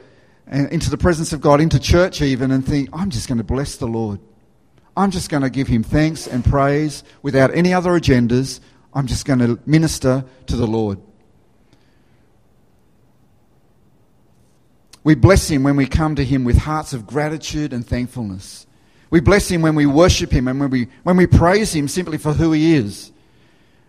into 0.48 0.90
the 0.90 0.98
presence 0.98 1.34
of 1.34 1.42
God, 1.42 1.62
into 1.62 1.80
church 1.80 2.22
even, 2.22 2.52
and 2.52 2.66
think, 2.66 2.90
I'm 2.94 3.10
just 3.10 3.28
going 3.28 3.38
to 3.38 3.44
bless 3.44 3.78
the 3.78 3.88
Lord. 3.88 4.20
I'm 4.96 5.12
just 5.12 5.30
going 5.30 5.44
to 5.44 5.50
give 5.50 5.68
Him 5.68 5.84
thanks 5.84 6.28
and 6.28 6.44
praise 6.44 7.04
without 7.22 7.54
any 7.56 7.74
other 7.74 7.92
agendas. 7.92 8.60
I'm 8.94 9.08
just 9.08 9.26
going 9.26 9.40
to 9.40 9.60
minister 9.66 10.26
to 10.48 10.56
the 10.56 10.68
Lord. 10.68 11.00
We 15.04 15.16
bless 15.16 15.50
Him 15.50 15.64
when 15.64 15.76
we 15.76 15.88
come 15.88 16.16
to 16.16 16.24
Him 16.24 16.44
with 16.44 16.58
hearts 16.58 16.94
of 16.94 17.08
gratitude 17.08 17.74
and 17.74 17.86
thankfulness. 17.86 18.68
We 19.10 19.20
bless 19.20 19.50
Him 19.50 19.62
when 19.62 19.76
we 19.76 19.86
worship 19.86 20.32
Him 20.32 20.48
and 20.48 20.60
when 20.60 20.70
we, 20.70 20.88
when 21.04 21.18
we 21.18 21.28
praise 21.28 21.74
Him 21.74 21.88
simply 21.88 22.18
for 22.18 22.34
who 22.34 22.52
He 22.52 22.76
is. 22.76 23.12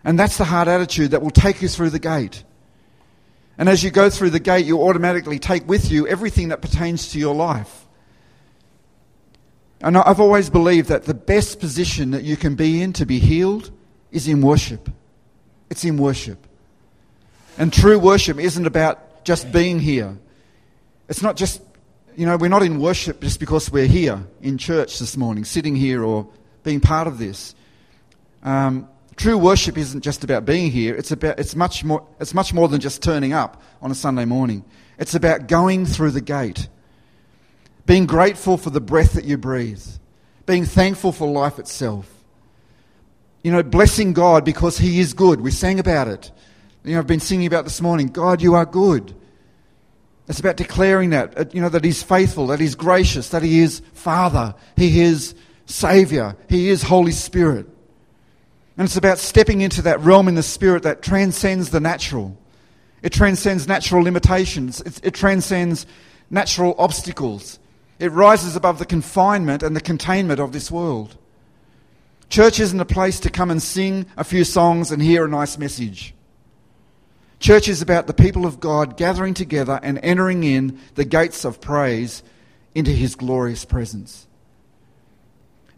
And 0.03 0.19
that's 0.19 0.37
the 0.37 0.45
heart 0.45 0.67
attitude 0.67 1.11
that 1.11 1.21
will 1.21 1.31
take 1.31 1.61
you 1.61 1.67
through 1.67 1.91
the 1.91 1.99
gate. 1.99 2.43
And 3.57 3.69
as 3.69 3.83
you 3.83 3.91
go 3.91 4.09
through 4.09 4.31
the 4.31 4.39
gate, 4.39 4.65
you 4.65 4.81
automatically 4.81 5.39
take 5.39 5.67
with 5.67 5.91
you 5.91 6.07
everything 6.07 6.49
that 6.49 6.61
pertains 6.61 7.11
to 7.11 7.19
your 7.19 7.35
life. 7.35 7.87
And 9.81 9.97
I've 9.97 10.19
always 10.19 10.49
believed 10.49 10.89
that 10.89 11.03
the 11.03 11.13
best 11.13 11.59
position 11.59 12.11
that 12.11 12.23
you 12.23 12.35
can 12.35 12.55
be 12.55 12.81
in 12.81 12.93
to 12.93 13.05
be 13.05 13.19
healed 13.19 13.69
is 14.11 14.27
in 14.27 14.41
worship. 14.41 14.89
It's 15.69 15.83
in 15.83 15.97
worship. 15.97 16.47
And 17.57 17.71
true 17.71 17.99
worship 17.99 18.39
isn't 18.39 18.65
about 18.65 19.25
just 19.25 19.51
being 19.51 19.79
here. 19.79 20.17
It's 21.09 21.21
not 21.21 21.35
just, 21.35 21.61
you 22.15 22.25
know, 22.25 22.37
we're 22.37 22.47
not 22.47 22.63
in 22.63 22.79
worship 22.79 23.21
just 23.21 23.39
because 23.39 23.71
we're 23.71 23.87
here 23.87 24.25
in 24.41 24.57
church 24.57 24.99
this 24.99 25.17
morning, 25.17 25.43
sitting 25.43 25.75
here 25.75 26.03
or 26.03 26.27
being 26.63 26.79
part 26.79 27.07
of 27.07 27.17
this. 27.17 27.55
Um, 28.43 28.87
true 29.15 29.37
worship 29.37 29.77
isn't 29.77 30.01
just 30.01 30.23
about 30.23 30.45
being 30.45 30.71
here. 30.71 30.95
It's, 30.95 31.11
about, 31.11 31.39
it's, 31.39 31.55
much 31.55 31.83
more, 31.83 32.07
it's 32.19 32.33
much 32.33 32.53
more 32.53 32.67
than 32.67 32.79
just 32.79 33.03
turning 33.03 33.33
up 33.33 33.61
on 33.81 33.91
a 33.91 33.95
Sunday 33.95 34.25
morning. 34.25 34.63
It's 34.97 35.15
about 35.15 35.47
going 35.47 35.85
through 35.85 36.11
the 36.11 36.21
gate, 36.21 36.69
being 37.85 38.05
grateful 38.05 38.57
for 38.57 38.69
the 38.69 38.81
breath 38.81 39.13
that 39.13 39.25
you 39.25 39.37
breathe, 39.37 39.85
being 40.45 40.65
thankful 40.65 41.11
for 41.11 41.27
life 41.29 41.59
itself. 41.59 42.09
You 43.43 43.51
know, 43.51 43.61
blessing 43.61 44.13
God 44.13 44.45
because 44.45 44.77
He 44.77 45.01
is 45.01 45.13
good. 45.13 45.41
We 45.41 45.51
sang 45.51 45.79
about 45.79 46.07
it. 46.07 46.31
You 46.85 46.93
know, 46.93 46.99
I've 46.99 47.07
been 47.07 47.19
singing 47.19 47.47
about 47.47 47.65
this 47.65 47.81
morning 47.81 48.07
God, 48.07 48.41
you 48.41 48.55
are 48.55 48.65
good. 48.65 49.13
It's 50.27 50.39
about 50.39 50.55
declaring 50.55 51.09
that, 51.09 51.37
uh, 51.37 51.45
you 51.51 51.61
know, 51.61 51.69
that 51.69 51.83
He's 51.83 52.01
faithful, 52.01 52.47
that 52.47 52.59
He's 52.59 52.75
gracious, 52.75 53.29
that 53.29 53.43
He 53.43 53.59
is 53.59 53.81
Father, 53.93 54.55
He 54.75 55.01
is 55.01 55.35
Savior, 55.65 56.35
He 56.49 56.69
is 56.69 56.83
Holy 56.83 57.11
Spirit. 57.11 57.67
And 58.77 58.85
it's 58.85 58.97
about 58.97 59.19
stepping 59.19 59.61
into 59.61 59.81
that 59.83 59.99
realm 59.99 60.27
in 60.27 60.35
the 60.35 60.43
Spirit 60.43 60.83
that 60.83 61.01
transcends 61.01 61.69
the 61.69 61.79
natural. 61.79 62.37
It 63.01 63.11
transcends 63.11 63.67
natural 63.67 64.01
limitations, 64.03 64.81
it, 64.81 64.99
it 65.03 65.13
transcends 65.13 65.85
natural 66.29 66.73
obstacles. 66.77 67.59
It 67.99 68.11
rises 68.11 68.55
above 68.55 68.79
the 68.79 68.85
confinement 68.85 69.61
and 69.61 69.75
the 69.75 69.81
containment 69.81 70.39
of 70.39 70.51
this 70.51 70.71
world. 70.71 71.15
Church 72.27 72.59
isn't 72.59 72.79
a 72.79 72.85
place 72.85 73.19
to 73.19 73.29
come 73.29 73.51
and 73.51 73.61
sing 73.61 74.07
a 74.17 74.23
few 74.23 74.43
songs 74.43 74.91
and 74.91 75.01
hear 75.01 75.25
a 75.25 75.29
nice 75.29 75.57
message. 75.57 76.15
Church 77.43 77.67
is 77.67 77.81
about 77.81 78.07
the 78.07 78.13
people 78.13 78.45
of 78.45 78.61
God 78.61 78.95
gathering 78.95 79.33
together 79.33 79.77
and 79.83 79.99
entering 80.01 80.45
in 80.45 80.79
the 80.95 81.03
gates 81.03 81.43
of 81.43 81.59
praise 81.59 82.23
into 82.73 82.91
his 82.91 83.15
glorious 83.15 83.65
presence. 83.65 84.27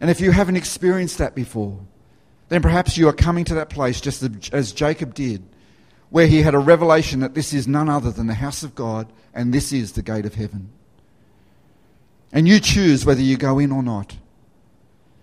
And 0.00 0.08
if 0.08 0.20
you 0.20 0.30
haven't 0.30 0.54
experienced 0.54 1.18
that 1.18 1.34
before, 1.34 1.80
then 2.50 2.62
perhaps 2.62 2.96
you 2.96 3.08
are 3.08 3.12
coming 3.12 3.44
to 3.46 3.54
that 3.54 3.68
place 3.68 4.00
just 4.00 4.22
as 4.52 4.70
Jacob 4.70 5.12
did, 5.12 5.42
where 6.08 6.28
he 6.28 6.40
had 6.42 6.54
a 6.54 6.60
revelation 6.60 7.18
that 7.18 7.34
this 7.34 7.52
is 7.52 7.66
none 7.66 7.88
other 7.88 8.12
than 8.12 8.28
the 8.28 8.34
house 8.34 8.62
of 8.62 8.76
God 8.76 9.12
and 9.34 9.52
this 9.52 9.72
is 9.72 9.90
the 9.90 10.02
gate 10.02 10.24
of 10.24 10.36
heaven. 10.36 10.70
And 12.30 12.46
you 12.46 12.60
choose 12.60 13.04
whether 13.04 13.22
you 13.22 13.36
go 13.36 13.58
in 13.58 13.72
or 13.72 13.82
not. 13.82 14.16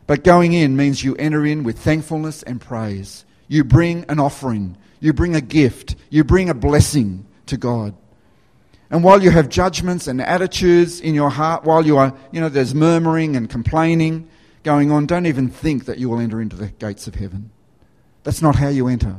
But 0.07 0.25
going 0.25 0.51
in 0.51 0.75
means 0.75 1.05
you 1.05 1.15
enter 1.15 1.45
in 1.45 1.63
with 1.63 1.79
thankfulness 1.79 2.43
and 2.43 2.59
praise. 2.59 3.23
You 3.47 3.63
bring 3.63 4.03
an 4.09 4.19
offering 4.19 4.75
you 5.03 5.11
bring 5.11 5.35
a 5.35 5.41
gift, 5.41 5.97
you 6.09 6.23
bring 6.23 6.49
a 6.49 6.53
blessing 6.53 7.25
to 7.47 7.57
God. 7.57 7.93
And 8.89 9.03
while 9.03 9.21
you 9.21 9.31
have 9.31 9.49
judgments 9.49 10.07
and 10.07 10.21
attitudes 10.21 11.01
in 11.01 11.13
your 11.13 11.29
heart, 11.29 11.65
while 11.65 11.85
you 11.85 11.97
are, 11.97 12.15
you 12.31 12.39
know, 12.39 12.47
there's 12.47 12.73
murmuring 12.73 13.35
and 13.35 13.49
complaining 13.49 14.29
going 14.63 14.91
on, 14.91 15.05
don't 15.05 15.25
even 15.25 15.49
think 15.49 15.85
that 15.85 15.97
you 15.97 16.09
will 16.09 16.21
enter 16.21 16.41
into 16.41 16.55
the 16.55 16.67
gates 16.67 17.05
of 17.05 17.15
heaven. 17.15 17.51
That's 18.23 18.41
not 18.41 18.55
how 18.55 18.69
you 18.69 18.87
enter. 18.87 19.17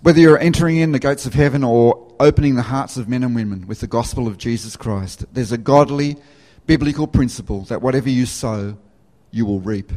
Whether 0.00 0.20
you're 0.20 0.38
entering 0.38 0.78
in 0.78 0.92
the 0.92 0.98
gates 0.98 1.26
of 1.26 1.34
heaven 1.34 1.62
or 1.62 2.14
opening 2.18 2.54
the 2.54 2.62
hearts 2.62 2.96
of 2.96 3.10
men 3.10 3.24
and 3.24 3.34
women 3.34 3.66
with 3.66 3.80
the 3.80 3.86
gospel 3.86 4.26
of 4.26 4.38
Jesus 4.38 4.74
Christ, 4.74 5.26
there's 5.34 5.52
a 5.52 5.58
godly 5.58 6.16
biblical 6.64 7.06
principle 7.06 7.60
that 7.64 7.82
whatever 7.82 8.08
you 8.08 8.24
sow, 8.24 8.78
you 9.30 9.44
will 9.44 9.60
reap. 9.60 9.92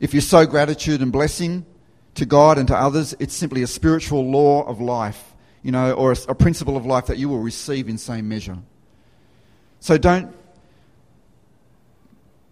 If 0.00 0.14
you 0.14 0.20
sow 0.20 0.46
gratitude 0.46 1.00
and 1.02 1.10
blessing 1.10 1.66
to 2.14 2.26
God 2.26 2.58
and 2.58 2.68
to 2.68 2.76
others, 2.76 3.14
it's 3.18 3.34
simply 3.34 3.62
a 3.62 3.66
spiritual 3.66 4.30
law 4.30 4.64
of 4.64 4.80
life, 4.80 5.34
you 5.62 5.72
know, 5.72 5.92
or 5.92 6.12
a, 6.12 6.16
a 6.28 6.34
principle 6.34 6.76
of 6.76 6.86
life 6.86 7.06
that 7.06 7.18
you 7.18 7.28
will 7.28 7.40
receive 7.40 7.88
in 7.88 7.98
same 7.98 8.28
measure. 8.28 8.58
So 9.80 9.98
don't 9.98 10.34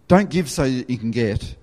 don't 0.07 0.29
give 0.29 0.49
so 0.49 0.63
you 0.63 0.97
can 0.97 1.11
get. 1.11 1.55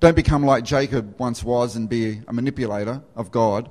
Don't 0.00 0.14
become 0.14 0.44
like 0.44 0.64
Jacob 0.64 1.18
once 1.18 1.42
was 1.42 1.76
and 1.76 1.88
be 1.88 2.20
a 2.28 2.32
manipulator 2.32 3.02
of 3.14 3.30
God. 3.30 3.70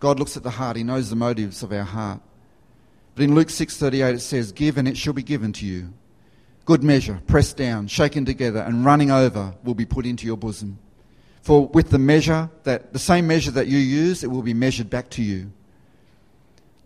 God 0.00 0.18
looks 0.18 0.36
at 0.36 0.42
the 0.42 0.50
heart. 0.50 0.76
He 0.76 0.82
knows 0.82 1.08
the 1.08 1.16
motives 1.16 1.62
of 1.62 1.72
our 1.72 1.84
heart. 1.84 2.20
But 3.14 3.22
in 3.22 3.34
Luke 3.36 3.50
6:38 3.50 4.16
it 4.16 4.20
says, 4.20 4.50
"Give 4.50 4.76
and 4.76 4.88
it 4.88 4.96
shall 4.96 5.12
be 5.12 5.22
given 5.22 5.52
to 5.54 5.66
you. 5.66 5.92
Good 6.64 6.82
measure, 6.82 7.20
pressed 7.26 7.56
down, 7.56 7.86
shaken 7.86 8.24
together 8.24 8.60
and 8.60 8.84
running 8.84 9.12
over 9.12 9.54
will 9.62 9.74
be 9.74 9.84
put 9.84 10.04
into 10.04 10.26
your 10.26 10.36
bosom." 10.36 10.78
For 11.44 11.66
with 11.66 11.90
the 11.90 11.98
measure 11.98 12.48
that 12.62 12.94
the 12.94 12.98
same 12.98 13.26
measure 13.26 13.50
that 13.50 13.66
you 13.66 13.76
use, 13.76 14.24
it 14.24 14.28
will 14.28 14.40
be 14.40 14.54
measured 14.54 14.88
back 14.88 15.10
to 15.10 15.22
you. 15.22 15.52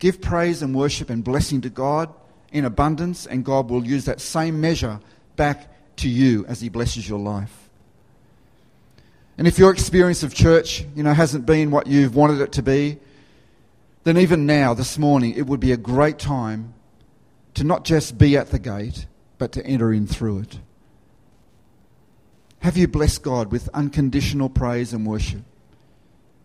Give 0.01 0.21
praise 0.21 0.63
and 0.63 0.75
worship 0.75 1.11
and 1.11 1.23
blessing 1.23 1.61
to 1.61 1.71
God 1.71 2.13
in 2.51 2.65
abundance, 2.65 3.25
and 3.25 3.45
God 3.45 3.71
will 3.71 3.87
use 3.87 4.07
that 4.07 4.21
same 4.21 4.61
measure 4.61 4.99
back 5.37 5.71
to 5.99 6.09
you 6.09 6.45
as 6.47 6.61
He 6.61 6.71
blesses 6.71 7.09
your 7.09 7.21
life. 7.21 7.69
And 9.39 9.47
if 9.47 9.61
your 9.61 9.71
experience 9.71 10.25
of 10.25 10.35
church, 10.35 10.85
you 10.97 11.05
know, 11.05 11.15
hasn't 11.15 11.47
been 11.47 11.71
what 11.71 11.87
you've 11.87 12.17
wanted 12.17 12.41
it 12.41 12.51
to 12.55 12.63
be, 12.63 12.99
then 14.03 14.19
even 14.19 14.45
now, 14.45 14.75
this 14.75 14.99
morning, 14.99 15.35
it 15.37 15.47
would 15.47 15.61
be 15.61 15.71
a 15.71 15.77
great 15.77 16.19
time 16.19 16.75
to 17.55 17.63
not 17.63 17.85
just 17.85 18.19
be 18.19 18.37
at 18.37 18.51
the 18.51 18.59
gate, 18.59 19.07
but 19.39 19.53
to 19.53 19.65
enter 19.65 19.93
in 19.93 20.09
through 20.09 20.41
it. 20.41 20.59
Have 22.61 22.77
you 22.77 22.89
blessed 22.89 23.23
God 23.23 23.53
with 23.53 23.69
unconditional 23.73 24.49
praise 24.49 24.93
and 24.93 25.07
worship 25.07 25.43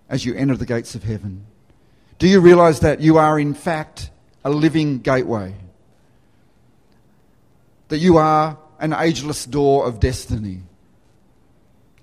as 0.09 0.25
you 0.25 0.35
enter 0.35 0.55
the 0.55 0.65
gates 0.65 0.95
of 0.95 1.03
heaven? 1.03 1.45
Do 2.19 2.27
you 2.27 2.39
realize 2.39 2.81
that 2.81 3.01
you 3.01 3.17
are, 3.17 3.39
in 3.39 3.53
fact, 3.53 4.09
a 4.45 4.49
living 4.49 4.99
gateway? 4.99 5.55
That 7.89 7.97
you 7.97 8.17
are 8.17 8.57
an 8.79 8.93
ageless 8.93 9.45
door 9.45 9.85
of 9.85 9.99
destiny? 9.99 10.61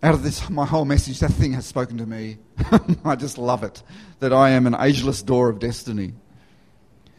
Out 0.03 0.15
of 0.15 0.23
this, 0.23 0.49
my 0.51 0.65
whole 0.67 0.85
message, 0.85 1.21
that 1.21 1.33
thing 1.33 1.53
has 1.53 1.67
spoken 1.67 1.99
to 1.99 2.07
me. 2.07 2.39
I 3.05 3.17
just 3.17 3.39
love 3.39 3.65
it. 3.65 3.83
That 4.19 4.33
I 4.33 4.51
am 4.51 4.67
an 4.67 4.77
ageless 4.79 5.23
door 5.23 5.49
of 5.49 5.59
destiny. 5.59 6.13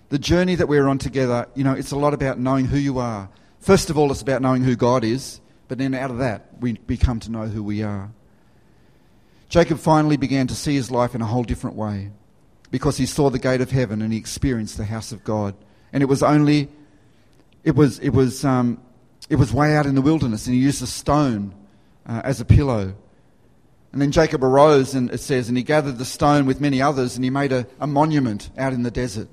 The 0.10 0.20
journey 0.20 0.56
that 0.56 0.68
we're 0.68 0.88
on 0.88 0.98
together, 0.98 1.48
you 1.56 1.64
know, 1.64 1.74
it's 1.74 1.92
a 1.92 1.98
lot 1.98 2.14
about 2.14 2.40
knowing 2.40 2.66
who 2.66 2.78
you 2.78 3.00
are. 3.00 3.30
First 3.60 3.90
of 3.90 3.98
all, 3.98 4.12
it's 4.12 4.22
about 4.22 4.42
knowing 4.42 4.64
who 4.64 4.76
God 4.76 5.04
is. 5.04 5.41
But 5.72 5.78
then 5.78 5.94
out 5.94 6.12
of 6.12 6.18
that, 6.18 6.48
we 6.60 6.74
become 6.74 7.22
to 7.22 7.32
know 7.32 7.46
who 7.46 7.64
we 7.64 7.82
are. 7.82 8.12
Jacob 9.48 9.80
finally 9.80 10.18
began 10.18 10.46
to 10.48 10.54
see 10.54 10.74
his 10.74 10.92
life 10.92 11.16
in 11.16 11.22
a 11.22 11.26
whole 11.26 11.44
different 11.44 11.78
way 11.78 12.12
because 12.72 12.98
he 12.98 13.06
saw 13.06 13.30
the 13.30 13.40
gate 13.40 13.62
of 13.62 13.72
heaven 13.72 14.02
and 14.02 14.12
he 14.12 14.20
experienced 14.20 14.76
the 14.76 14.84
house 14.84 15.14
of 15.14 15.24
God. 15.24 15.56
And 15.94 16.04
it 16.04 16.08
was 16.08 16.24
only, 16.24 16.68
it 17.64 17.74
was, 17.74 18.00
it 18.00 18.10
was, 18.10 18.44
um, 18.44 18.82
it 19.30 19.38
was 19.38 19.54
way 19.54 19.74
out 19.74 19.86
in 19.86 19.96
the 19.96 20.02
wilderness 20.02 20.46
and 20.46 20.54
he 20.54 20.62
used 20.62 20.82
a 20.84 20.88
stone 20.88 21.56
uh, 22.06 22.20
as 22.26 22.42
a 22.42 22.46
pillow. 22.46 22.94
And 23.94 24.02
then 24.02 24.12
Jacob 24.12 24.44
arose, 24.44 24.94
and 24.94 25.10
it 25.10 25.22
says, 25.22 25.48
and 25.48 25.56
he 25.56 25.64
gathered 25.64 26.00
the 26.00 26.04
stone 26.04 26.48
with 26.48 26.60
many 26.60 26.82
others, 26.82 27.16
and 27.16 27.24
he 27.24 27.30
made 27.30 27.54
a, 27.54 27.66
a, 27.80 27.88
monument 27.88 28.50
out 28.58 28.74
in 28.74 28.84
the 28.84 28.92
desert. 28.92 29.30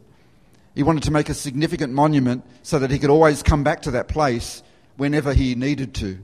He 0.77 0.85
wanted 0.85 1.03
to 1.03 1.11
make 1.11 1.31
a 1.31 1.35
significant 1.35 1.93
monument 1.93 2.45
so 2.63 2.79
that 2.79 2.93
he 2.93 3.01
could 3.01 3.11
always 3.11 3.43
come 3.43 3.65
back 3.65 3.83
to 3.83 3.91
that 3.91 4.07
place 4.07 4.63
whenever 4.99 5.33
he 5.33 5.55
needed 5.55 5.95
to 5.95 6.19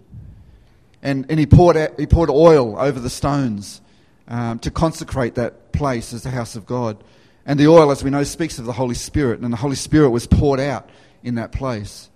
and, 1.04 1.26
and 1.28 1.38
he, 1.38 1.46
poured 1.46 1.76
he 1.98 2.06
poured 2.06 2.30
oil 2.30 2.78
over 2.78 2.98
the 2.98 3.10
stones 3.10 3.82
um, 4.26 4.58
to 4.60 4.70
consecrate 4.70 5.34
that 5.34 5.70
place 5.70 6.14
as 6.14 6.22
the 6.22 6.30
house 6.30 6.56
of 6.56 6.64
God. 6.64 7.04
And 7.44 7.60
the 7.60 7.68
oil, 7.68 7.90
as 7.90 8.02
we 8.02 8.08
know, 8.08 8.24
speaks 8.24 8.58
of 8.58 8.64
the 8.64 8.72
Holy 8.72 8.94
Spirit, 8.94 9.40
and 9.40 9.52
the 9.52 9.58
Holy 9.58 9.76
Spirit 9.76 10.10
was 10.10 10.26
poured 10.26 10.60
out 10.60 10.88
in 11.22 11.34
that 11.34 11.52
place. 11.52 12.08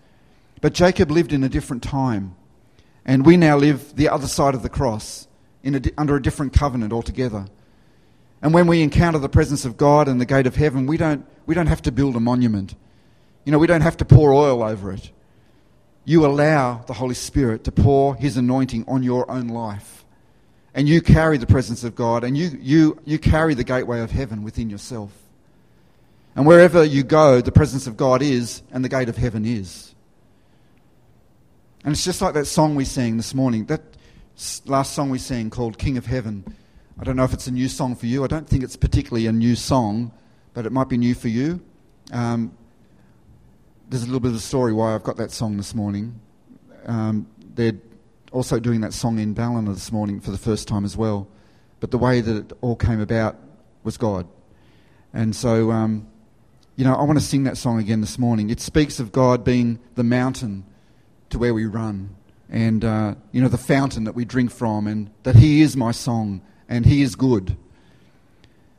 But 0.62 0.72
Jacob 0.72 1.10
lived 1.10 1.34
in 1.34 1.44
a 1.44 1.50
different 1.50 1.82
time, 1.82 2.34
and 3.04 3.26
we 3.26 3.36
now 3.36 3.58
live 3.58 3.94
the 3.94 4.08
other 4.08 4.26
side 4.26 4.54
of 4.54 4.62
the 4.62 4.70
cross, 4.70 5.28
a, 5.62 5.80
under 5.98 6.16
a 6.16 6.22
different 6.22 6.54
covenant 6.54 6.94
altogether. 6.94 7.46
And 8.40 8.54
when 8.54 8.66
we 8.66 8.80
encounter 8.80 9.18
the 9.18 9.28
presence 9.28 9.66
of 9.66 9.76
God 9.76 10.08
and 10.08 10.18
the 10.18 10.24
gate 10.24 10.46
of 10.46 10.56
heaven, 10.56 10.86
we 10.86 10.96
don't, 10.96 11.26
we 11.44 11.54
don't 11.54 11.66
have 11.66 11.82
to 11.82 11.92
build 11.92 12.16
a 12.16 12.20
monument. 12.20 12.74
You 13.44 13.52
know, 13.52 13.58
we 13.58 13.66
don't 13.66 13.82
have 13.82 13.98
to 13.98 14.06
pour 14.06 14.32
oil 14.32 14.62
over 14.62 14.92
it. 14.92 15.10
You 16.08 16.24
allow 16.24 16.78
the 16.86 16.94
Holy 16.94 17.14
Spirit 17.14 17.64
to 17.64 17.70
pour 17.70 18.14
His 18.14 18.38
anointing 18.38 18.86
on 18.88 19.02
your 19.02 19.30
own 19.30 19.48
life. 19.48 20.06
And 20.72 20.88
you 20.88 21.02
carry 21.02 21.36
the 21.36 21.46
presence 21.46 21.84
of 21.84 21.94
God 21.94 22.24
and 22.24 22.34
you, 22.34 22.58
you, 22.62 22.98
you 23.04 23.18
carry 23.18 23.52
the 23.52 23.62
gateway 23.62 24.00
of 24.00 24.10
heaven 24.10 24.42
within 24.42 24.70
yourself. 24.70 25.12
And 26.34 26.46
wherever 26.46 26.82
you 26.82 27.02
go, 27.02 27.42
the 27.42 27.52
presence 27.52 27.86
of 27.86 27.98
God 27.98 28.22
is 28.22 28.62
and 28.72 28.82
the 28.82 28.88
gate 28.88 29.10
of 29.10 29.18
heaven 29.18 29.44
is. 29.44 29.94
And 31.84 31.92
it's 31.92 32.06
just 32.06 32.22
like 32.22 32.32
that 32.32 32.46
song 32.46 32.74
we 32.74 32.86
sang 32.86 33.18
this 33.18 33.34
morning. 33.34 33.66
That 33.66 33.82
last 34.64 34.94
song 34.94 35.10
we 35.10 35.18
sang 35.18 35.50
called 35.50 35.76
King 35.76 35.98
of 35.98 36.06
Heaven. 36.06 36.42
I 36.98 37.04
don't 37.04 37.16
know 37.16 37.24
if 37.24 37.34
it's 37.34 37.48
a 37.48 37.52
new 37.52 37.68
song 37.68 37.94
for 37.96 38.06
you. 38.06 38.24
I 38.24 38.28
don't 38.28 38.48
think 38.48 38.64
it's 38.64 38.76
particularly 38.76 39.26
a 39.26 39.32
new 39.32 39.56
song, 39.56 40.12
but 40.54 40.64
it 40.64 40.72
might 40.72 40.88
be 40.88 40.96
new 40.96 41.14
for 41.14 41.28
you. 41.28 41.60
Um, 42.12 42.56
there's 43.88 44.02
a 44.02 44.06
little 44.06 44.20
bit 44.20 44.30
of 44.30 44.36
a 44.36 44.40
story 44.40 44.72
why 44.72 44.94
I've 44.94 45.02
got 45.02 45.16
that 45.16 45.30
song 45.30 45.56
this 45.56 45.74
morning. 45.74 46.20
Um, 46.86 47.26
they're 47.54 47.78
also 48.32 48.60
doing 48.60 48.82
that 48.82 48.92
song 48.92 49.18
in 49.18 49.32
Ballina 49.32 49.72
this 49.72 49.90
morning 49.90 50.20
for 50.20 50.30
the 50.30 50.38
first 50.38 50.68
time 50.68 50.84
as 50.84 50.96
well. 50.96 51.26
But 51.80 51.90
the 51.90 51.98
way 51.98 52.20
that 52.20 52.36
it 52.36 52.52
all 52.60 52.76
came 52.76 53.00
about 53.00 53.36
was 53.84 53.96
God. 53.96 54.28
And 55.14 55.34
so, 55.34 55.70
um, 55.70 56.06
you 56.76 56.84
know, 56.84 56.94
I 56.94 57.02
want 57.04 57.18
to 57.18 57.24
sing 57.24 57.44
that 57.44 57.56
song 57.56 57.78
again 57.78 58.02
this 58.02 58.18
morning. 58.18 58.50
It 58.50 58.60
speaks 58.60 59.00
of 59.00 59.10
God 59.10 59.42
being 59.42 59.78
the 59.94 60.04
mountain 60.04 60.66
to 61.30 61.38
where 61.38 61.54
we 61.54 61.64
run 61.64 62.14
and, 62.50 62.84
uh, 62.84 63.14
you 63.32 63.40
know, 63.40 63.48
the 63.48 63.58
fountain 63.58 64.04
that 64.04 64.14
we 64.14 64.24
drink 64.24 64.50
from, 64.50 64.86
and 64.86 65.10
that 65.22 65.36
He 65.36 65.60
is 65.60 65.76
my 65.76 65.92
song 65.92 66.40
and 66.68 66.84
He 66.84 67.02
is 67.02 67.14
good. 67.14 67.56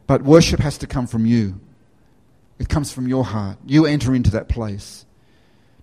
But 0.08 0.24
worship 0.24 0.60
has 0.60 0.78
to 0.80 0.88
come 0.88 1.08
from 1.08 1.26
you. 1.26 1.60
It 2.60 2.69
comes 2.69 2.91
from 2.91 3.08
your 3.08 3.24
heart. 3.24 3.58
You 3.65 3.86
enter 3.86 4.13
into 4.13 4.32
that 4.32 4.50
place. 4.50 5.06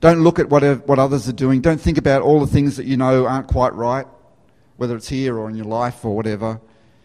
Don't 0.01 0.23
look 0.23 0.39
at 0.39 0.51
what, 0.51 0.87
what 0.87 0.99
others 0.99 1.29
are 1.29 1.33
doing. 1.33 1.63
Don't 1.63 1.81
think 1.81 1.97
about 1.99 2.23
all 2.23 2.39
the 2.39 2.47
things 2.47 2.77
that 2.77 2.87
you 2.87 2.97
know 2.97 3.27
aren't 3.27 3.49
quite 3.49 3.75
right, 3.75 4.07
whether 4.77 4.95
it's 4.95 5.09
here 5.09 5.39
or 5.39 5.49
in 5.49 5.57
your 5.57 5.65
life 5.65 6.05
or 6.05 6.15
whatever. 6.15 6.61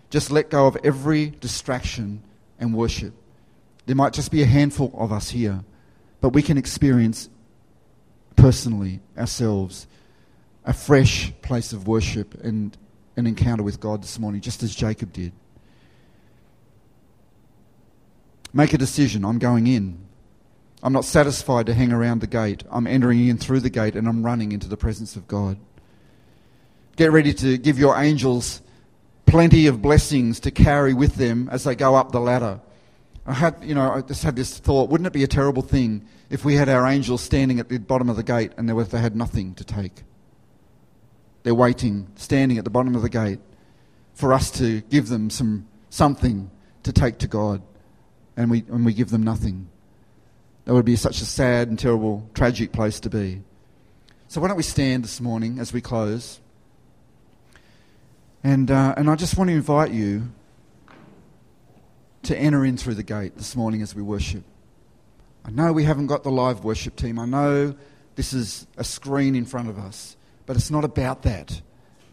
Just 0.09 0.29
let 0.29 0.49
go 0.49 0.67
of 0.67 0.77
every 0.83 1.29
distraction 1.29 2.21
and 2.59 2.75
worship. 2.75 3.13
There 3.85 3.95
might 3.95 4.13
just 4.13 4.29
be 4.29 4.41
a 4.41 4.45
handful 4.45 4.93
of 4.97 5.13
us 5.13 5.29
here, 5.29 5.63
but 6.19 6.29
we 6.29 6.41
can 6.41 6.57
experience 6.57 7.29
personally 8.35 8.99
ourselves 9.17 9.87
a 10.65 10.73
fresh 10.73 11.31
place 11.41 11.73
of 11.73 11.87
worship 11.87 12.35
and 12.43 12.77
an 13.15 13.25
encounter 13.25 13.63
with 13.63 13.79
God 13.79 14.03
this 14.03 14.19
morning, 14.19 14.41
just 14.41 14.63
as 14.63 14.75
Jacob 14.75 15.13
did. 15.13 15.31
Make 18.53 18.73
a 18.73 18.77
decision. 18.77 19.23
I'm 19.23 19.39
going 19.39 19.67
in. 19.67 19.97
I'm 20.83 20.93
not 20.93 21.05
satisfied 21.05 21.67
to 21.67 21.73
hang 21.73 21.91
around 21.91 22.21
the 22.21 22.27
gate. 22.27 22.63
I'm 22.71 22.87
entering 22.87 23.27
in 23.27 23.37
through 23.37 23.59
the 23.59 23.69
gate 23.69 23.95
and 23.95 24.07
I'm 24.07 24.25
running 24.25 24.51
into 24.51 24.67
the 24.67 24.77
presence 24.77 25.15
of 25.15 25.27
God. 25.27 25.57
Get 26.95 27.11
ready 27.11 27.33
to 27.35 27.57
give 27.57 27.79
your 27.79 27.97
angels 27.97 28.61
plenty 29.25 29.67
of 29.67 29.81
blessings 29.81 30.39
to 30.41 30.51
carry 30.51 30.93
with 30.93 31.15
them 31.15 31.47
as 31.51 31.63
they 31.63 31.75
go 31.75 31.95
up 31.95 32.11
the 32.11 32.19
ladder. 32.19 32.59
I 33.25 33.33
had, 33.33 33.57
you 33.63 33.75
know, 33.75 33.91
I 33.91 34.01
just 34.01 34.23
had 34.23 34.35
this 34.35 34.57
thought: 34.57 34.89
wouldn't 34.89 35.07
it 35.07 35.13
be 35.13 35.23
a 35.23 35.27
terrible 35.27 35.61
thing 35.61 36.05
if 36.29 36.43
we 36.43 36.55
had 36.55 36.67
our 36.67 36.87
angels 36.87 37.21
standing 37.21 37.59
at 37.59 37.69
the 37.69 37.77
bottom 37.77 38.09
of 38.09 38.15
the 38.15 38.23
gate 38.23 38.51
and 38.57 38.67
they 38.67 38.99
had 38.99 39.15
nothing 39.15 39.53
to 39.55 39.63
take? 39.63 40.03
They're 41.43 41.55
waiting, 41.55 42.07
standing 42.15 42.57
at 42.57 42.63
the 42.63 42.69
bottom 42.69 42.95
of 42.95 43.03
the 43.03 43.09
gate, 43.09 43.39
for 44.13 44.33
us 44.33 44.51
to 44.51 44.81
give 44.81 45.07
them 45.07 45.29
some 45.29 45.67
something 45.89 46.49
to 46.83 46.91
take 46.91 47.19
to 47.19 47.27
God 47.27 47.61
and 48.37 48.49
we, 48.49 48.63
and 48.69 48.85
we 48.85 48.93
give 48.93 49.09
them 49.09 49.23
nothing. 49.23 49.67
That 50.65 50.73
would 50.73 50.85
be 50.85 50.95
such 50.95 51.21
a 51.21 51.25
sad 51.25 51.67
and 51.67 51.77
terrible, 51.77 52.29
tragic 52.33 52.71
place 52.71 52.99
to 53.01 53.09
be. 53.09 53.41
So, 54.27 54.39
why 54.39 54.47
don't 54.47 54.57
we 54.57 54.63
stand 54.63 55.03
this 55.03 55.19
morning 55.19 55.59
as 55.59 55.73
we 55.73 55.81
close? 55.81 56.39
And, 58.43 58.71
uh, 58.71 58.93
and 58.97 59.09
I 59.09 59.15
just 59.15 59.37
want 59.37 59.49
to 59.49 59.55
invite 59.55 59.91
you 59.91 60.29
to 62.23 62.37
enter 62.37 62.63
in 62.63 62.77
through 62.77 62.95
the 62.95 63.03
gate 63.03 63.35
this 63.35 63.55
morning 63.55 63.81
as 63.81 63.93
we 63.93 64.01
worship. 64.01 64.43
I 65.43 65.51
know 65.51 65.73
we 65.73 65.83
haven't 65.83 66.07
got 66.07 66.23
the 66.23 66.31
live 66.31 66.63
worship 66.63 66.95
team. 66.95 67.17
I 67.19 67.25
know 67.25 67.75
this 68.15 68.33
is 68.33 68.67
a 68.77 68.83
screen 68.83 69.35
in 69.35 69.45
front 69.45 69.69
of 69.69 69.79
us, 69.79 70.15
but 70.45 70.55
it's 70.55 70.69
not 70.69 70.83
about 70.83 71.23
that. 71.23 71.51
It 71.51 71.61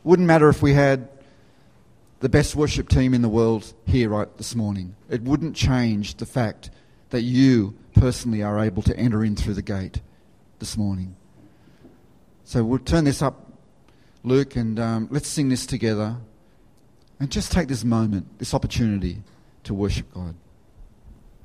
wouldn't 0.05 0.27
matter 0.27 0.49
if 0.49 0.63
we 0.63 0.73
had 0.73 1.09
the 2.21 2.29
best 2.29 2.57
worship 2.57 2.89
team 2.89 3.15
in 3.15 3.23
the 3.23 3.29
world 3.29 3.73
here 3.87 4.11
right 4.11 4.37
this 4.37 4.55
morning. 4.55 4.97
It 5.09 5.23
wouldn't 5.23 5.55
change 5.55 6.17
the 6.17 6.27
fact 6.27 6.71
that 7.11 7.23
you 7.23 7.77
personally 7.95 8.43
are 8.43 8.59
able 8.59 8.83
to 8.83 8.97
enter 8.97 9.25
in 9.25 9.37
through 9.37 9.55
the 9.55 9.63
gate 9.63 10.01
this 10.59 10.77
morning. 10.77 11.17
So 12.45 12.65
we'll 12.65 12.79
turn 12.79 13.05
this 13.05 13.23
up, 13.23 13.53
Luke, 14.25 14.57
and 14.57 14.81
um, 14.81 15.09
let's 15.11 15.29
sing 15.29 15.49
this 15.49 15.67
together. 15.67 16.17
And 17.21 17.31
just 17.31 17.51
take 17.51 17.69
this 17.69 17.85
moment, 17.85 18.39
this 18.39 18.55
opportunity 18.55 19.23
to 19.65 19.75
worship 19.75 20.13
God. 20.15 20.35